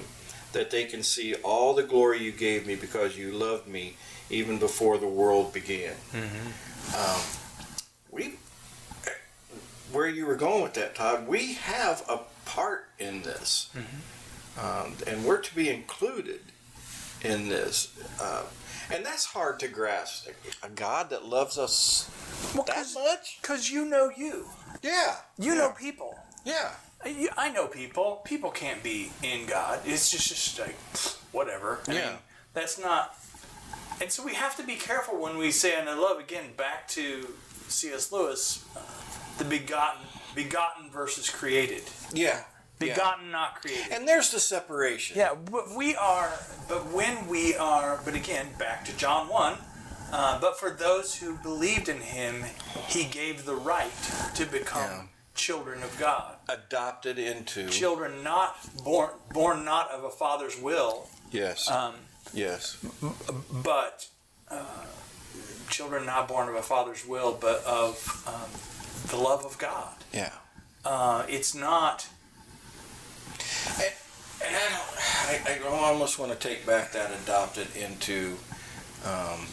[0.52, 3.96] that they can see all the glory you gave me because you loved me
[4.30, 5.94] even before the world began.
[6.96, 7.20] Um,
[8.10, 8.34] we
[9.92, 13.68] where you were going with that, Todd, we have a part in this,
[14.58, 16.40] um, and we're to be included
[17.22, 18.42] in this, uh,
[18.90, 20.28] and that's hard to grasp.
[20.62, 22.10] A God that loves us
[22.54, 23.38] Well, that much?
[23.42, 24.46] Because you know you.
[24.82, 26.18] Yeah, You know people.
[26.44, 26.70] yeah,
[27.04, 28.22] I know people.
[28.24, 29.80] People can't be in God.
[29.84, 30.76] It's just, just like
[31.32, 31.80] whatever.
[31.88, 32.06] I Yeah.
[32.10, 32.18] mean,
[32.54, 33.16] that's not.
[34.00, 36.88] And so we have to be careful when we say, and I love again back
[36.88, 37.34] to
[37.68, 38.10] C.S.
[38.12, 38.80] Lewis, uh,
[39.38, 40.02] the begotten,
[40.34, 41.82] begotten versus created.
[42.12, 42.26] yeah,
[42.80, 42.94] yeah.
[42.94, 43.92] Begotten, not created.
[43.92, 45.16] And there's the separation.
[45.16, 46.32] Yeah, but we are,
[46.68, 49.58] but when we are, but again, back to John 1,
[50.12, 52.44] Uh, but for those who believed in him,
[52.86, 53.90] he gave the right
[54.34, 55.02] to become Yeah.
[55.34, 56.36] children of God.
[56.52, 57.68] Adopted into.
[57.68, 61.70] Children not born born not of a father's will, Yes.
[61.70, 61.94] um,
[62.34, 62.76] yes.
[63.64, 64.06] but
[64.50, 64.64] uh,
[65.70, 69.94] children not born of a father's will, but of um, the love of God.
[70.12, 70.32] Yeah.
[70.84, 72.06] Uh, it's not.
[73.78, 73.92] And,
[74.44, 75.64] and I don't.
[75.64, 78.36] I, I almost want to take back that adopted into.
[79.04, 79.46] Um,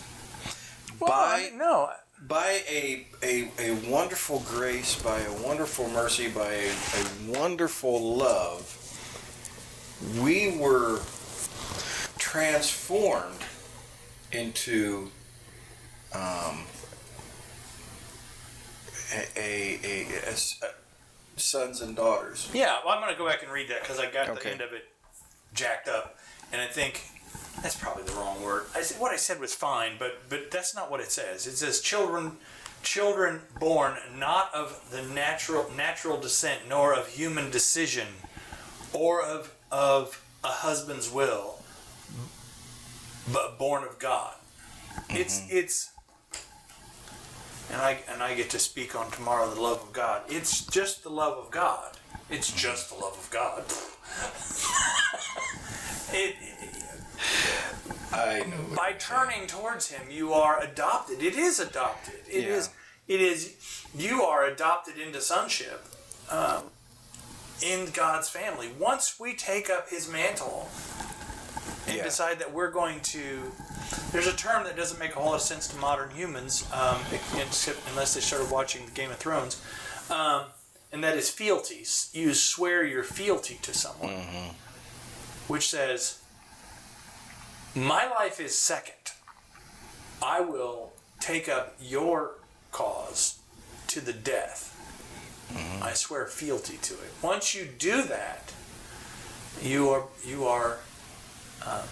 [1.00, 1.90] Well, by I mean, no,
[2.30, 8.76] by a, a a wonderful grace, by a wonderful mercy, by a, a wonderful love,
[10.22, 11.02] we were
[12.20, 13.42] transformed
[14.32, 15.10] into
[16.14, 16.60] um,
[19.14, 20.70] a, a, a- a
[21.40, 22.50] sons and daughters.
[22.54, 24.62] Yeah, well, I'm going to go back and read that because I got the end
[24.62, 24.84] of it
[25.54, 26.18] jacked up,
[26.52, 27.02] and I think
[27.62, 28.66] that's probably the wrong word.
[28.76, 31.46] I said, what I said was fine, but but that's not what it says.
[31.48, 32.38] It says children,
[32.84, 38.08] children born not of the natural natural descent, nor of human decision,
[38.94, 41.60] or of of a husband's will,
[43.32, 44.36] but born of God.
[45.10, 45.58] It's mm-hmm.
[45.58, 45.92] it's.
[47.72, 50.24] And I, and I get to speak on tomorrow the love of God.
[50.28, 51.98] It's just the love of God.
[52.32, 53.64] It's just the love of God.
[56.18, 56.36] it,
[58.12, 58.76] I know.
[58.76, 61.22] by turning towards Him, you are adopted.
[61.22, 62.22] It is adopted.
[62.28, 62.56] It Yeah.
[62.56, 62.70] is.
[63.08, 63.54] It is.
[63.96, 65.84] You are adopted into sonship
[66.30, 66.64] um,
[67.62, 68.72] in God's family.
[68.78, 70.70] Once we take up His mantle
[71.88, 72.04] and Yeah.
[72.04, 73.52] decide that we're going to.
[74.12, 77.02] There's a term that doesn't make a whole lot of sense to modern humans, um,
[77.38, 79.58] except unless they started watching Game of Thrones,
[80.10, 80.46] um,
[80.92, 82.10] and that is fealties.
[82.14, 84.56] You swear your fealty to someone,
[85.48, 86.19] which says,
[87.76, 88.96] "My life is second.
[90.22, 92.36] I will take up your
[92.72, 93.40] cause
[93.88, 94.76] to the death.
[95.82, 97.12] I swear fealty to it.
[97.24, 98.54] Once you do that,
[99.62, 100.78] you are you are."
[101.66, 101.84] Um,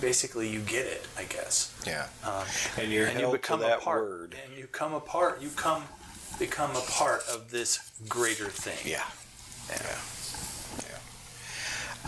[0.00, 2.06] basically, you get it, I guess Yeah.
[2.24, 2.44] um,
[2.76, 4.34] And you're and you become to a that part, word.
[4.44, 5.40] and you come a part.
[5.42, 5.84] You come
[6.38, 8.78] become a part of this greater thing.
[8.84, 9.04] Yeah.
[9.70, 9.98] Yeah.
[10.88, 10.98] Yeah.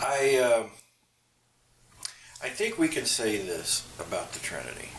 [0.05, 0.71] I um,
[2.43, 4.89] I think we can say this about the Trinity.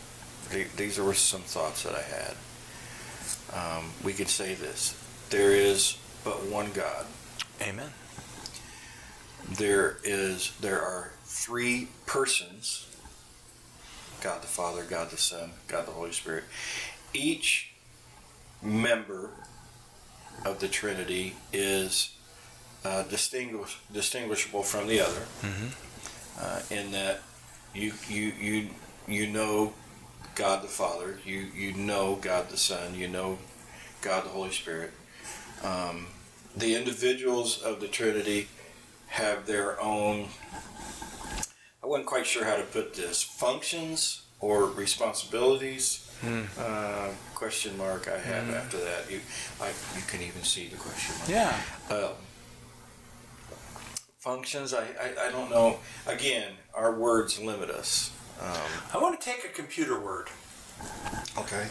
[0.76, 2.34] These were some thoughts that I had.
[3.53, 4.97] Um, we can say this:
[5.30, 7.07] there is but one God.
[7.61, 7.90] Amen.
[9.51, 12.86] There is there are three persons:
[14.20, 16.45] God the Father, God the Son, God the Holy Spirit.
[17.12, 17.72] Each
[18.62, 19.30] member
[20.45, 22.14] of the Trinity is
[22.84, 25.22] uh, distinguish, distinguishable from the other,
[26.40, 27.20] uh, in that
[27.74, 28.68] you you you
[29.06, 29.72] you know
[30.34, 33.38] God the Father, you you know God the Son, you know
[34.00, 34.92] God the Holy Spirit.
[35.62, 36.06] Um,
[36.56, 38.48] the individuals of the Trinity
[39.08, 40.28] have their own.
[41.82, 46.08] I wasn't quite sure how to put this functions or responsibilities.
[46.58, 49.10] Uh, question mark I have after that.
[49.10, 49.18] You,
[49.60, 51.28] I, you can even see the question mark.
[51.28, 51.60] Yeah.
[51.90, 52.12] Um,
[54.20, 55.78] functions, I, I, I don't know.
[56.06, 58.10] Again, our words limit us.
[58.40, 58.56] Um,
[58.94, 60.28] I want to take a computer word.
[61.38, 61.68] okay.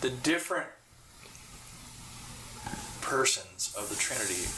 [0.00, 0.66] The different
[3.00, 4.48] persons of the Trinity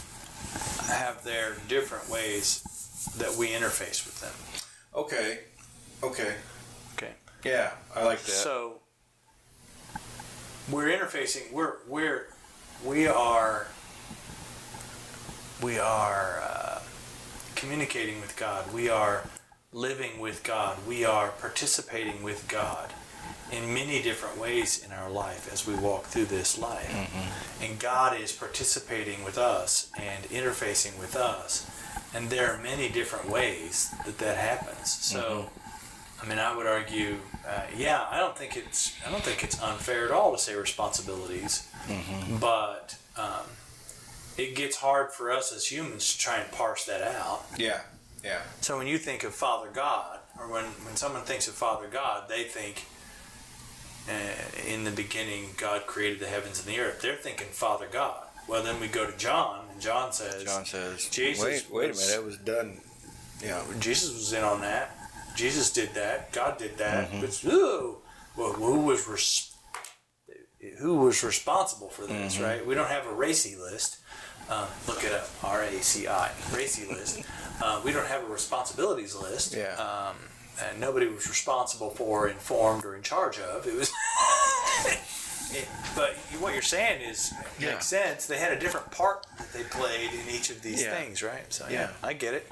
[0.93, 2.63] have their different ways
[3.19, 4.33] that we interface with them.
[4.95, 5.41] Okay.
[6.03, 6.35] Okay.
[6.95, 7.13] Okay.
[7.45, 8.33] Yeah, I like that.
[8.33, 8.81] So
[10.71, 11.53] we're interfacing.
[11.53, 12.29] We're we're
[12.85, 13.67] we are
[15.63, 16.81] we are uh,
[17.57, 18.73] communicating with God.
[18.73, 19.25] We are
[19.73, 20.79] living with God.
[20.87, 22.93] We are participating with God
[23.53, 26.95] in many different ways in our life as we walk through this life.
[27.63, 31.69] And God is participating with us and interfacing with us.
[32.15, 34.91] And there are many different ways that that happens.
[34.91, 35.51] So.
[36.23, 39.61] I mean, I would argue, uh, yeah, I don't think it's, I don't think it's
[39.63, 41.69] unfair at all to say responsibilities,
[42.41, 43.45] but um,
[44.39, 47.45] it gets hard for us as humans to try and parse that out.
[47.59, 47.81] yeah.
[48.25, 48.41] Yeah.
[48.61, 52.29] So when you think of Father God, or when when someone thinks of Father God,
[52.29, 52.85] they think,
[54.09, 54.13] uh,
[54.69, 57.01] in the beginning, God created the heavens and the earth.
[57.01, 58.27] They're thinking Father God.
[58.49, 61.95] Well, then we go to John, and John says, John says, Jesus wait, wait a
[61.95, 62.81] minute, it was done.
[63.45, 63.63] Yeah.
[63.79, 64.97] Jesus was in on that.
[65.37, 66.33] Jesus did that.
[66.33, 67.11] God did that.
[67.11, 67.21] Mm-hmm.
[67.21, 67.99] But ooh,
[68.37, 69.53] well, who was res-
[70.81, 72.13] who was responsible for Mm-hmm.
[72.23, 72.41] this?
[72.41, 72.67] Right?
[72.67, 73.99] We don't have a RACI list.
[74.51, 75.29] Um, look it up.
[75.43, 77.23] R A C I RACI list.
[77.63, 79.55] Uh, we don't have a responsibilities list.
[79.55, 79.75] Yeah.
[79.75, 80.17] Um,
[80.65, 83.67] and nobody was responsible for, informed, or in charge of.
[83.67, 83.91] It was.
[84.87, 87.73] it- but what you're saying is Yeah.
[87.73, 88.27] makes sense.
[88.27, 90.95] They had a different part that they played in each of these Yeah.
[90.95, 91.51] things, right?
[91.53, 91.91] So Yeah.
[92.03, 92.51] I get it.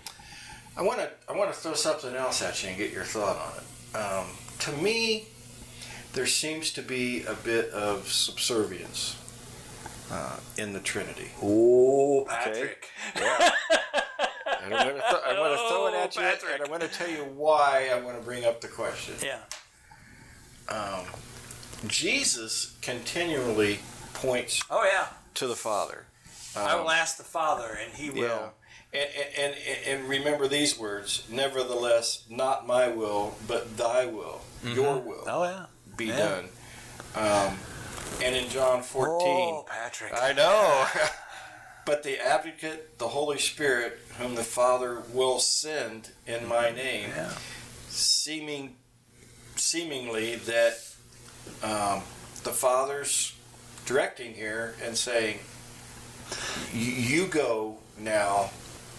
[0.76, 3.36] I want to I want to throw something else at you and get your thought
[3.36, 3.96] on it.
[3.96, 4.26] Um,
[4.60, 5.28] to me,
[6.14, 9.16] there seems to be a bit of subservience
[10.10, 11.30] uh, in the Trinity.
[11.42, 12.88] Oh, Patrick.
[13.16, 13.50] Yeah.
[14.62, 16.52] and I'm going to th- I'm going to throw it Oh, at you, Patrick.
[16.54, 19.14] and I'm going to tell you why I want to bring up the question.
[19.22, 19.40] Yeah.
[20.68, 21.06] Um,
[21.86, 23.80] Jesus continually
[24.14, 25.06] points Oh yeah.
[25.34, 26.06] to the Father.
[26.56, 28.20] I Um, will ask the Father, and He will.
[28.20, 28.48] Yeah.
[28.92, 34.98] And, and, and, and remember these words nevertheless, not my will, but thy will, your
[35.00, 35.66] will Oh yeah.
[35.96, 36.18] be Yeah.
[36.18, 36.48] done.
[37.16, 37.58] Um,
[38.22, 40.12] and in John 14, Oh, Patrick.
[40.14, 40.86] I know.
[41.86, 47.32] but the advocate, the Holy Spirit, whom the Father will send in my name, Yeah.
[47.88, 48.76] seeming,
[49.56, 50.74] seemingly that
[51.62, 52.02] um,
[52.42, 53.34] the Father's
[53.86, 55.38] directing here and saying,
[56.72, 58.50] "You- "You go now."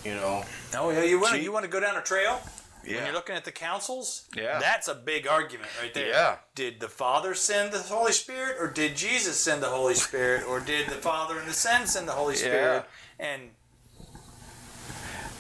[0.03, 0.45] You know.
[0.77, 1.01] Oh yeah.
[1.01, 2.39] You want to you want to go down a trail?
[2.85, 4.59] When you're looking at the councils, Yeah.
[4.59, 6.09] that's a big argument right there.
[6.09, 6.35] Yeah.
[6.53, 10.59] Did the Father send the Holy Spirit, or did Jesus send the Holy Spirit, or
[10.59, 12.85] did the Father and the Son send the Holy Spirit?
[13.19, 13.25] Yeah.
[13.27, 13.41] And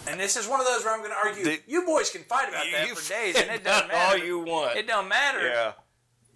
[0.07, 1.43] and this is one of those where I'm going to argue.
[1.43, 4.17] The- you boys can fight about that for days, and it doesn't matter.
[4.19, 4.77] all you want.
[4.77, 5.47] It don't matter.
[5.47, 5.71] Yeah.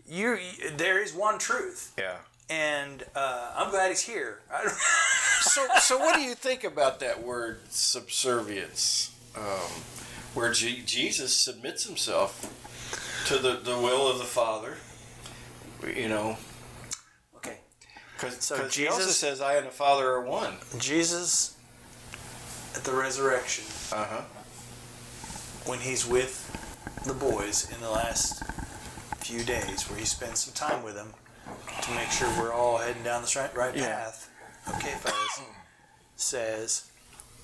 [0.08, 2.18] You, you- there is one truth, Yeah.
[2.50, 4.42] and uh, I'm glad he's here.
[5.42, 9.72] So, so what do you think about that word subservience, um,
[10.34, 12.42] where G- Jesus submits himself
[13.28, 14.78] to the, the will of the Father?
[15.96, 16.38] You know,
[17.38, 17.58] okay.
[18.16, 21.56] because So Jesus- says, "I and the Father are one." Jesus
[22.76, 24.22] at the resurrection, Uh huh.
[25.66, 26.46] when he's with
[27.06, 28.44] the boys in the last
[29.20, 31.14] few days, where he spends some time with them
[31.82, 33.86] to make sure we're all heading down the right, right Yeah.
[33.96, 34.30] path.
[34.76, 35.42] Okay, fellas,
[36.18, 36.89] says,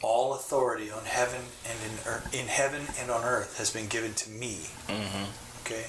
[0.06, 4.14] "All authority on heaven and in earth, in heaven and on earth has been given
[4.14, 5.26] to me." Mm-hmm.
[5.66, 5.86] Okay,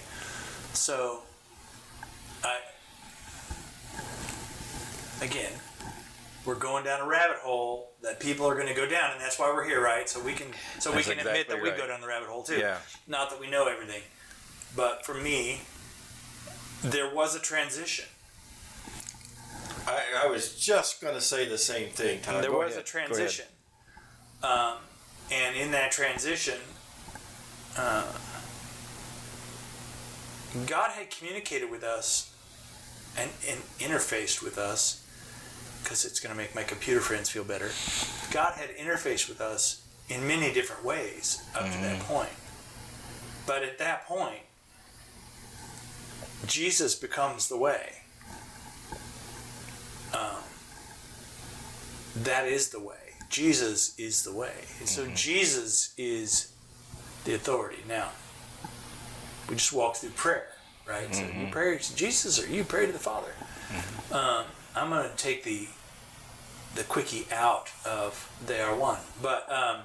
[0.72, 1.22] so
[2.42, 2.56] I
[5.22, 5.52] again,
[6.44, 9.38] we're going down a rabbit hole that people are going to go down, and that's
[9.38, 10.08] why we're here, right?
[10.08, 10.48] So we can
[10.78, 11.78] so we That's can admit exactly that we right.
[11.78, 12.58] go down the rabbit hole too.
[12.58, 12.78] Yeah.
[13.06, 14.02] Not that we know everything,
[14.74, 15.60] but for me,
[16.82, 18.06] there was a transition.
[19.88, 22.42] I, I was just going to say the same thing, Todd.
[22.42, 22.82] there Go was ahead.
[22.82, 23.46] a transition,
[24.46, 24.76] um,
[25.32, 26.58] and in that transition,
[27.76, 28.04] uh,
[30.66, 32.32] God had communicated with us
[33.18, 35.04] and, and interfaced with us
[35.82, 37.70] because it's going to make my computer friends feel better.
[38.32, 42.30] God had interfaced with us in many different ways up to that point.
[43.46, 44.40] But at that point,
[46.46, 47.94] Jesus becomes the way.
[50.14, 50.42] Um,
[52.16, 53.05] that is the way.
[53.36, 54.54] Jesus is the way.
[54.78, 56.52] And so Jesus is
[57.26, 57.82] the authority.
[57.86, 58.08] Now,
[59.46, 60.46] we just walk through prayer,
[60.88, 61.14] right?
[61.14, 63.32] So you pray to Jesus or you pray to the Father.
[64.10, 65.68] Um, I'm going to take the
[66.76, 69.80] the quickie out of they are one, but um,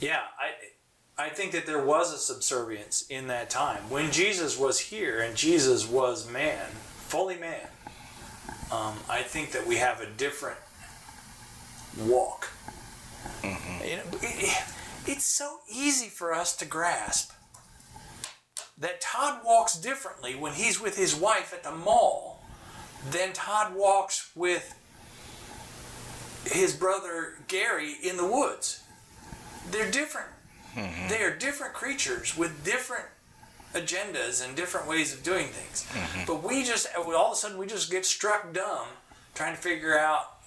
[0.00, 4.78] yeah, I I think that there was a subservience in that time when Jesus was
[4.78, 6.66] here and Jesus was man,
[7.08, 7.66] fully man.
[8.70, 10.58] Um, I think that we have a different
[11.98, 12.48] walk.
[13.42, 13.84] Mm-hmm.
[13.88, 14.64] You know, it-
[15.04, 17.32] it's so easy for us to grasp
[18.78, 22.44] that Todd walks differently when he's with his wife at the mall
[23.10, 24.78] than Todd walks with
[26.44, 28.82] his brother Gary in the woods.
[29.70, 30.28] They're different.
[30.76, 31.08] Mm-hmm.
[31.08, 33.04] They are different creatures with different
[33.74, 35.84] agendas and different ways of doing things.
[35.92, 36.24] Mm-hmm.
[36.26, 38.86] But we just all of a sudden we just get struck dumb
[39.34, 40.41] trying to figure out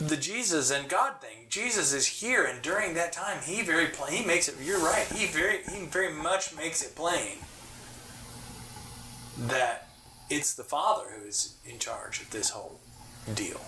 [0.00, 1.46] the Jesus and God thing.
[1.48, 4.12] Jesus is here, and during that time, he very plain.
[4.12, 4.56] He makes it.
[4.62, 5.06] You're right.
[5.14, 7.38] He very he very much makes it plain
[9.38, 9.88] that
[10.30, 12.80] it's the Father who is in charge of this whole
[13.34, 13.60] deal.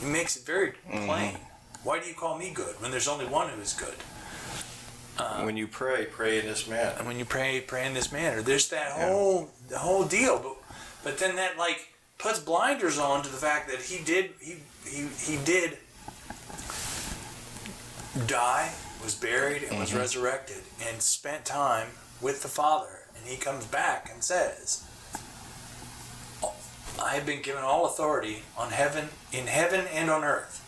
[0.00, 1.06] He makes it very mm-hmm.
[1.06, 1.38] plain.
[1.82, 3.94] Why do you call me good when there's only one who is good?
[5.18, 6.94] Um, when you pray, pray in this manner.
[6.98, 8.42] And when you pray, pray in this manner.
[8.42, 10.56] There's that whole the whole deal, but
[11.04, 14.56] but then that like puts blinders on to the fact that he did he
[14.86, 15.78] he, he did
[18.26, 18.72] die,
[19.02, 21.88] was buried, and was resurrected, and spent time
[22.20, 23.00] with the Father.
[23.16, 24.84] And he comes back and says,
[27.02, 30.62] "I have been given all authority on heaven, in heaven and on earth."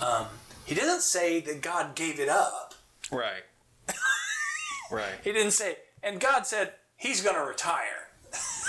[0.00, 0.26] Um,
[0.64, 2.74] he doesn't say that God gave it up.
[3.10, 3.44] Right.
[4.90, 5.20] Right.
[5.22, 7.99] He didn't say, and God said he's going to retire.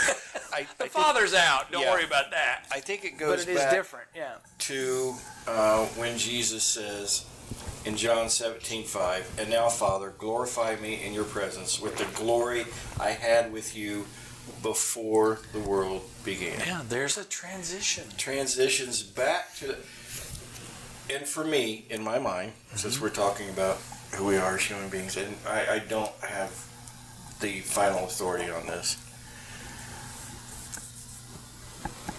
[0.54, 1.72] I, The father's out.
[1.72, 1.92] Don't yeah.
[1.92, 2.66] worry about that.
[2.72, 3.30] I think it goes.
[3.30, 4.08] But goes it is back different.
[4.16, 4.36] Yeah.
[4.60, 5.14] to
[5.48, 7.26] uh, when Jesus says
[7.86, 12.66] in John 17, 5, And now, Father, glorify me in your presence with the glory
[13.00, 14.06] I had with you
[14.62, 16.60] before the world began.
[16.60, 16.82] Yeah.
[16.88, 18.04] There's a transition.
[18.18, 19.78] Transitions back to the.
[21.14, 23.78] And for me, in my mind, since we're talking about
[24.14, 26.52] who we are as human beings, and I, I don't have
[27.42, 28.98] the final authority on this.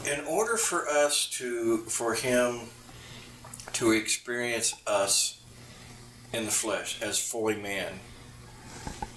[0.04, 2.62] In order for us to, for him
[3.74, 5.40] to experience us
[6.32, 7.92] in the flesh as fully man,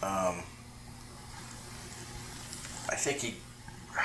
[0.04, 0.44] um,
[2.90, 3.36] I think he.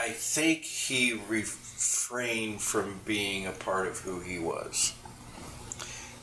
[0.00, 4.94] I think he refrained from being a part of who he was.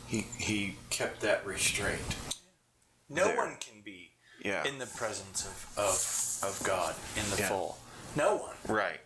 [0.08, 2.16] He he kept that restraint.
[3.10, 3.38] No There.
[3.38, 3.74] one can
[4.46, 4.64] Yeah.
[4.64, 7.50] in the presence of, of, of God in the Yeah.
[7.50, 7.78] full.
[8.16, 8.56] No one.
[8.68, 9.00] right.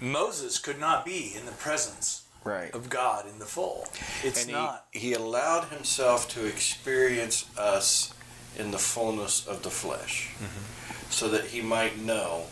[0.00, 2.72] Moses could not be in the presence Right.
[2.74, 3.88] of God in the full.
[4.22, 4.86] It's and not.
[4.90, 8.12] He, he allowed himself to experience us
[8.58, 11.10] in the fullness of the flesh, mm-hmm.
[11.10, 12.44] so that he might know,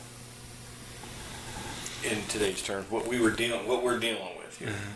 [2.02, 4.68] in today's terms, what we were dealing, what we're dealing with here.
[4.68, 4.90] Mm-hmm.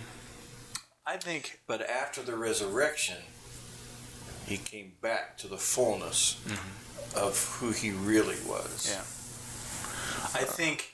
[1.07, 3.18] I think But after the resurrection,
[4.47, 6.86] he came back to the fullness mm-hmm.
[7.27, 8.89] Of who he really was.
[8.91, 9.03] Yeah.
[10.41, 10.93] I think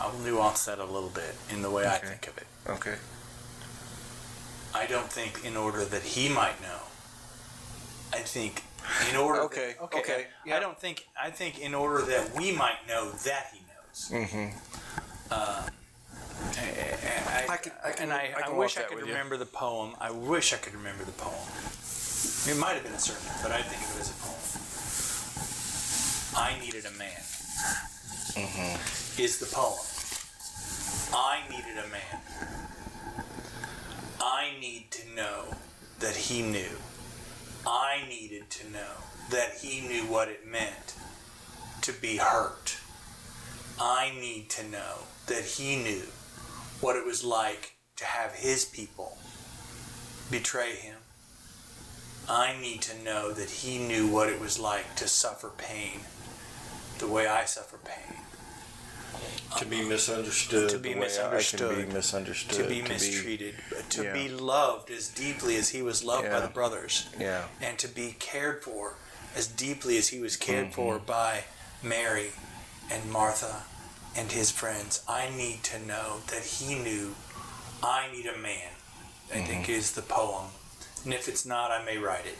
[0.00, 2.46] I'll nuance that a little bit in the way I think of it.
[2.68, 2.96] Okay.
[4.74, 6.78] I don't think in order that he might know.
[8.12, 8.62] I think
[9.10, 9.40] in order.
[9.40, 11.06] that- Okay, okay, I don't think.
[11.20, 14.28] I think in order that we might know that he knows.
[14.28, 14.58] Mm-hmm.
[15.30, 15.68] Uh,
[16.58, 19.12] and I, I can- I can- and I, I I, wish I could with you.
[19.12, 19.94] remember the poem.
[20.00, 21.34] I wish I could remember the poem.
[22.44, 24.42] It might have been a sermon, but I think of it as a poem.
[26.44, 27.22] I needed a man.
[28.34, 29.22] Mm-hmm.
[29.22, 29.78] Is the poem.
[31.14, 32.20] I needed a man.
[34.20, 35.54] I need to know
[36.00, 36.78] that he knew.
[37.64, 40.94] I needed to know that he knew what it meant
[41.82, 42.76] to be hurt.
[43.80, 46.08] I need to know that he knew
[46.80, 49.16] what it was like to have his people
[50.28, 50.91] betray him.
[52.28, 56.00] I need to know that he knew what it was like to suffer pain
[56.98, 58.16] the way I suffer pain,
[59.58, 60.70] To be misunderstood.
[60.70, 61.06] To be I can be
[61.92, 62.56] misunderstood.
[62.62, 64.12] to be mistreated, but to yeah.
[64.12, 67.44] be loved as deeply as he was loved by the brothers, yeah.
[67.60, 68.94] and to be cared for
[69.34, 71.06] as deeply as he was cared for Mm-hmm.
[71.06, 71.44] by
[71.82, 72.30] Mary
[72.90, 73.62] and Martha
[74.16, 75.02] and his friends.
[75.08, 77.14] I need to know that he knew
[77.82, 78.70] I need a man,
[79.34, 79.72] I think Mm-hmm.
[79.72, 80.50] is the poem.
[81.04, 82.38] And if it's not, I may write it.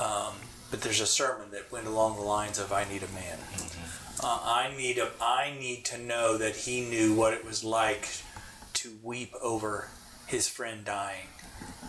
[0.00, 0.34] Um,
[0.70, 3.38] but there's a sermon that went along the lines of I need a man.
[3.38, 4.26] Mm-hmm.
[4.26, 8.08] Uh, I need a I need to know that he knew what it was like
[8.74, 9.88] to weep over
[10.26, 11.28] his friend dying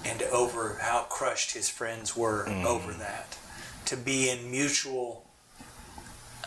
[0.05, 3.37] and over how crushed his friends were over that.
[3.85, 5.25] To be in mutual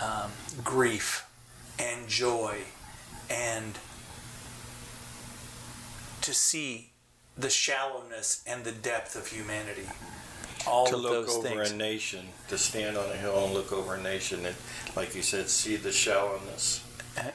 [0.00, 0.30] um,
[0.62, 1.26] grief
[1.78, 2.58] and joy
[3.28, 3.78] and
[6.22, 6.91] to see
[7.36, 9.86] the shallowness and the depth of humanity.
[10.66, 11.70] All To of look those over things.
[11.72, 14.54] a nation, to stand on a hill and look over a nation, and
[14.94, 16.84] like you said, see the shallowness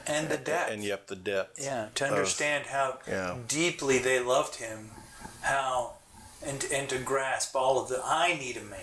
[0.06, 0.72] and the depth.
[0.72, 1.62] and yet the depth.
[1.62, 3.36] Yeah, to of- understand how yeah.
[3.46, 4.90] deeply they loved him,
[5.42, 5.94] how
[6.44, 8.80] and and to grasp all of the I need a man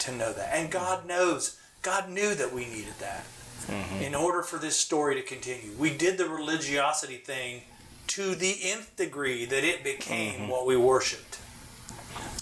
[0.00, 0.50] to know that.
[0.54, 3.24] And God knows, God knew that we needed that.
[3.66, 4.02] Mm-hmm.
[4.02, 5.72] In order for this story to continue.
[5.76, 7.62] We did the religiosity thing
[8.08, 11.38] to the nth degree that it became what we worshiped.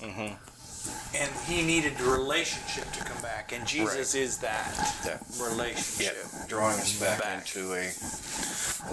[0.03, 5.19] And he needed the relationship to come back, and Jesus is that Yeah.
[5.43, 6.17] relationship.
[6.23, 7.39] Yeah, drawing us back, Back.
[7.39, 7.91] into a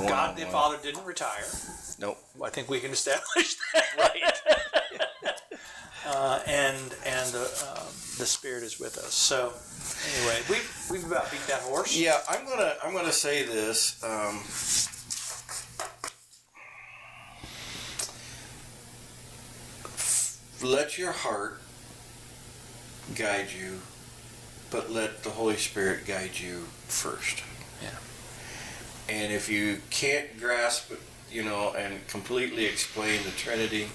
[0.07, 0.51] God the one-on-one.
[0.51, 1.45] Father didn't retire.
[1.99, 2.17] Nope.
[2.43, 3.85] I think we can establish that.
[3.97, 4.41] Right.
[6.05, 9.13] Uh, and and the um, the Spirit is with us.
[9.13, 9.53] So
[10.19, 11.95] anyway, we've we've about beat that horse.
[11.95, 14.03] Yeah, I'm gonna I'm gonna say this.
[14.03, 14.43] Um,
[20.63, 21.59] let your heart
[23.15, 23.81] guide you,
[24.71, 27.43] but let the Holy Spirit guide you first.
[27.81, 27.97] Yeah.
[29.09, 30.99] And if you can't grasp it,
[31.31, 33.87] you know, and completely explain the Trinity,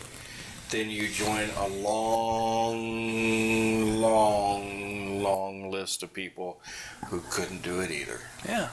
[0.70, 2.76] then you join a long,
[4.00, 6.60] long, long list of people
[7.06, 8.20] who couldn't do it either.
[8.46, 8.68] Yeah.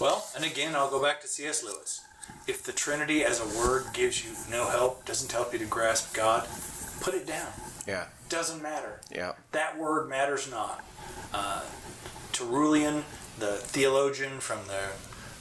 [0.00, 1.62] Well, and again, I'll go back to C.S.
[1.62, 2.00] Lewis.
[2.46, 6.14] If the Trinity as a word gives you no help, doesn't help you to grasp
[6.14, 6.48] God,
[7.04, 7.52] put it down.
[7.86, 8.06] Yeah.
[8.30, 9.00] Doesn't matter.
[9.14, 9.32] Yeah.
[9.52, 10.82] That word matters not.
[11.34, 11.62] Uh,
[12.32, 13.04] Tertullian,
[13.38, 14.88] the theologian from the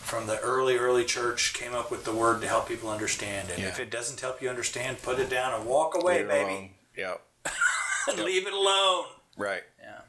[0.02, 3.50] from the early early church, came up with the word to help people understand.
[3.50, 3.70] And Yeah.
[3.70, 6.76] if it doesn't help you understand, put it down and walk away, Leave baby.
[6.98, 7.16] Yeah.
[8.10, 9.06] and leave it alone.
[9.38, 9.64] Right.
[9.82, 10.02] Yeah.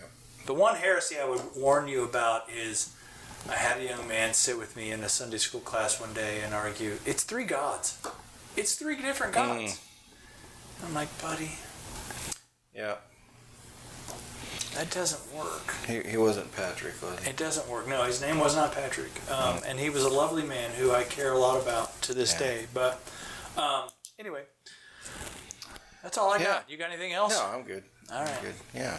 [0.00, 0.10] Yep.
[0.46, 2.94] The one heresy I would warn you about is
[3.48, 6.40] I had a young man sit with me in a Sunday school class one day
[6.40, 7.98] and argue, it's three gods.
[8.56, 9.78] It's three different gods.
[10.84, 11.52] I'm like, buddy,
[12.74, 12.96] Yeah.
[14.74, 15.74] that doesn't work.
[15.86, 17.30] He, he wasn't Patrick, was he?
[17.30, 17.88] It doesn't work.
[17.88, 19.10] No, his name was not Patrick.
[19.30, 22.32] Um, and he was a lovely man who I care a lot about to this
[22.34, 22.38] Yeah.
[22.38, 22.66] day.
[22.72, 23.00] But
[23.56, 24.42] um, anyway,
[26.02, 26.44] that's all I Yeah.
[26.44, 26.70] got.
[26.70, 27.32] You got anything else?
[27.32, 27.84] No, I'm good.
[28.12, 28.42] All right.
[28.42, 28.54] Good.
[28.74, 28.96] Yeah.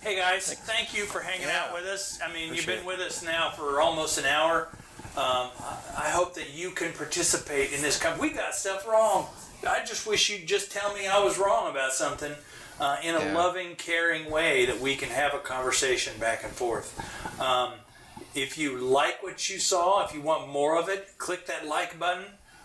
[0.00, 1.64] Hey guys, thank you for hanging Yeah.
[1.64, 2.20] out with us.
[2.24, 2.84] I mean, you've been it.
[2.84, 4.68] with us now for almost an hour.
[5.16, 8.00] Um, I, I hope that you can participate in this.
[8.20, 9.26] We got stuff wrong.
[9.66, 12.32] I just wish you'd just tell me I was wrong about something
[12.80, 13.34] uh, in a Yeah.
[13.34, 16.98] loving, caring way that we can have a conversation back and forth.
[17.40, 17.72] Um,
[18.34, 21.98] if you like what you saw, if you want more of it, click that like
[21.98, 22.24] button.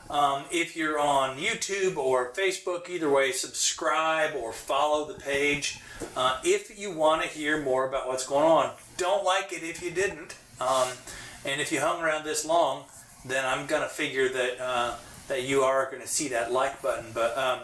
[0.10, 5.80] Um, if you're on YouTube or Facebook, either way, subscribe or follow the page.
[6.18, 9.82] Uh, if you want to hear more about what's going on, don't like it if
[9.82, 10.36] you didn't.
[10.60, 10.90] Um,
[11.46, 12.84] and if you hung around this long,
[13.24, 14.96] then I'm gonna figure that uh,
[15.32, 17.06] that you are going to see that like button.
[17.14, 17.60] But um,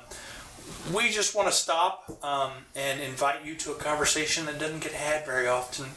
[0.94, 4.94] we just want to stop um, and invite you to a conversation that doesn't get
[4.94, 5.88] had very often.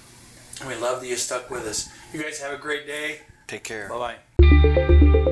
[0.66, 1.88] We love that you stuck with us.
[2.12, 3.20] You guys have a great day.
[3.46, 3.88] Take care.
[3.88, 5.26] Bye bye.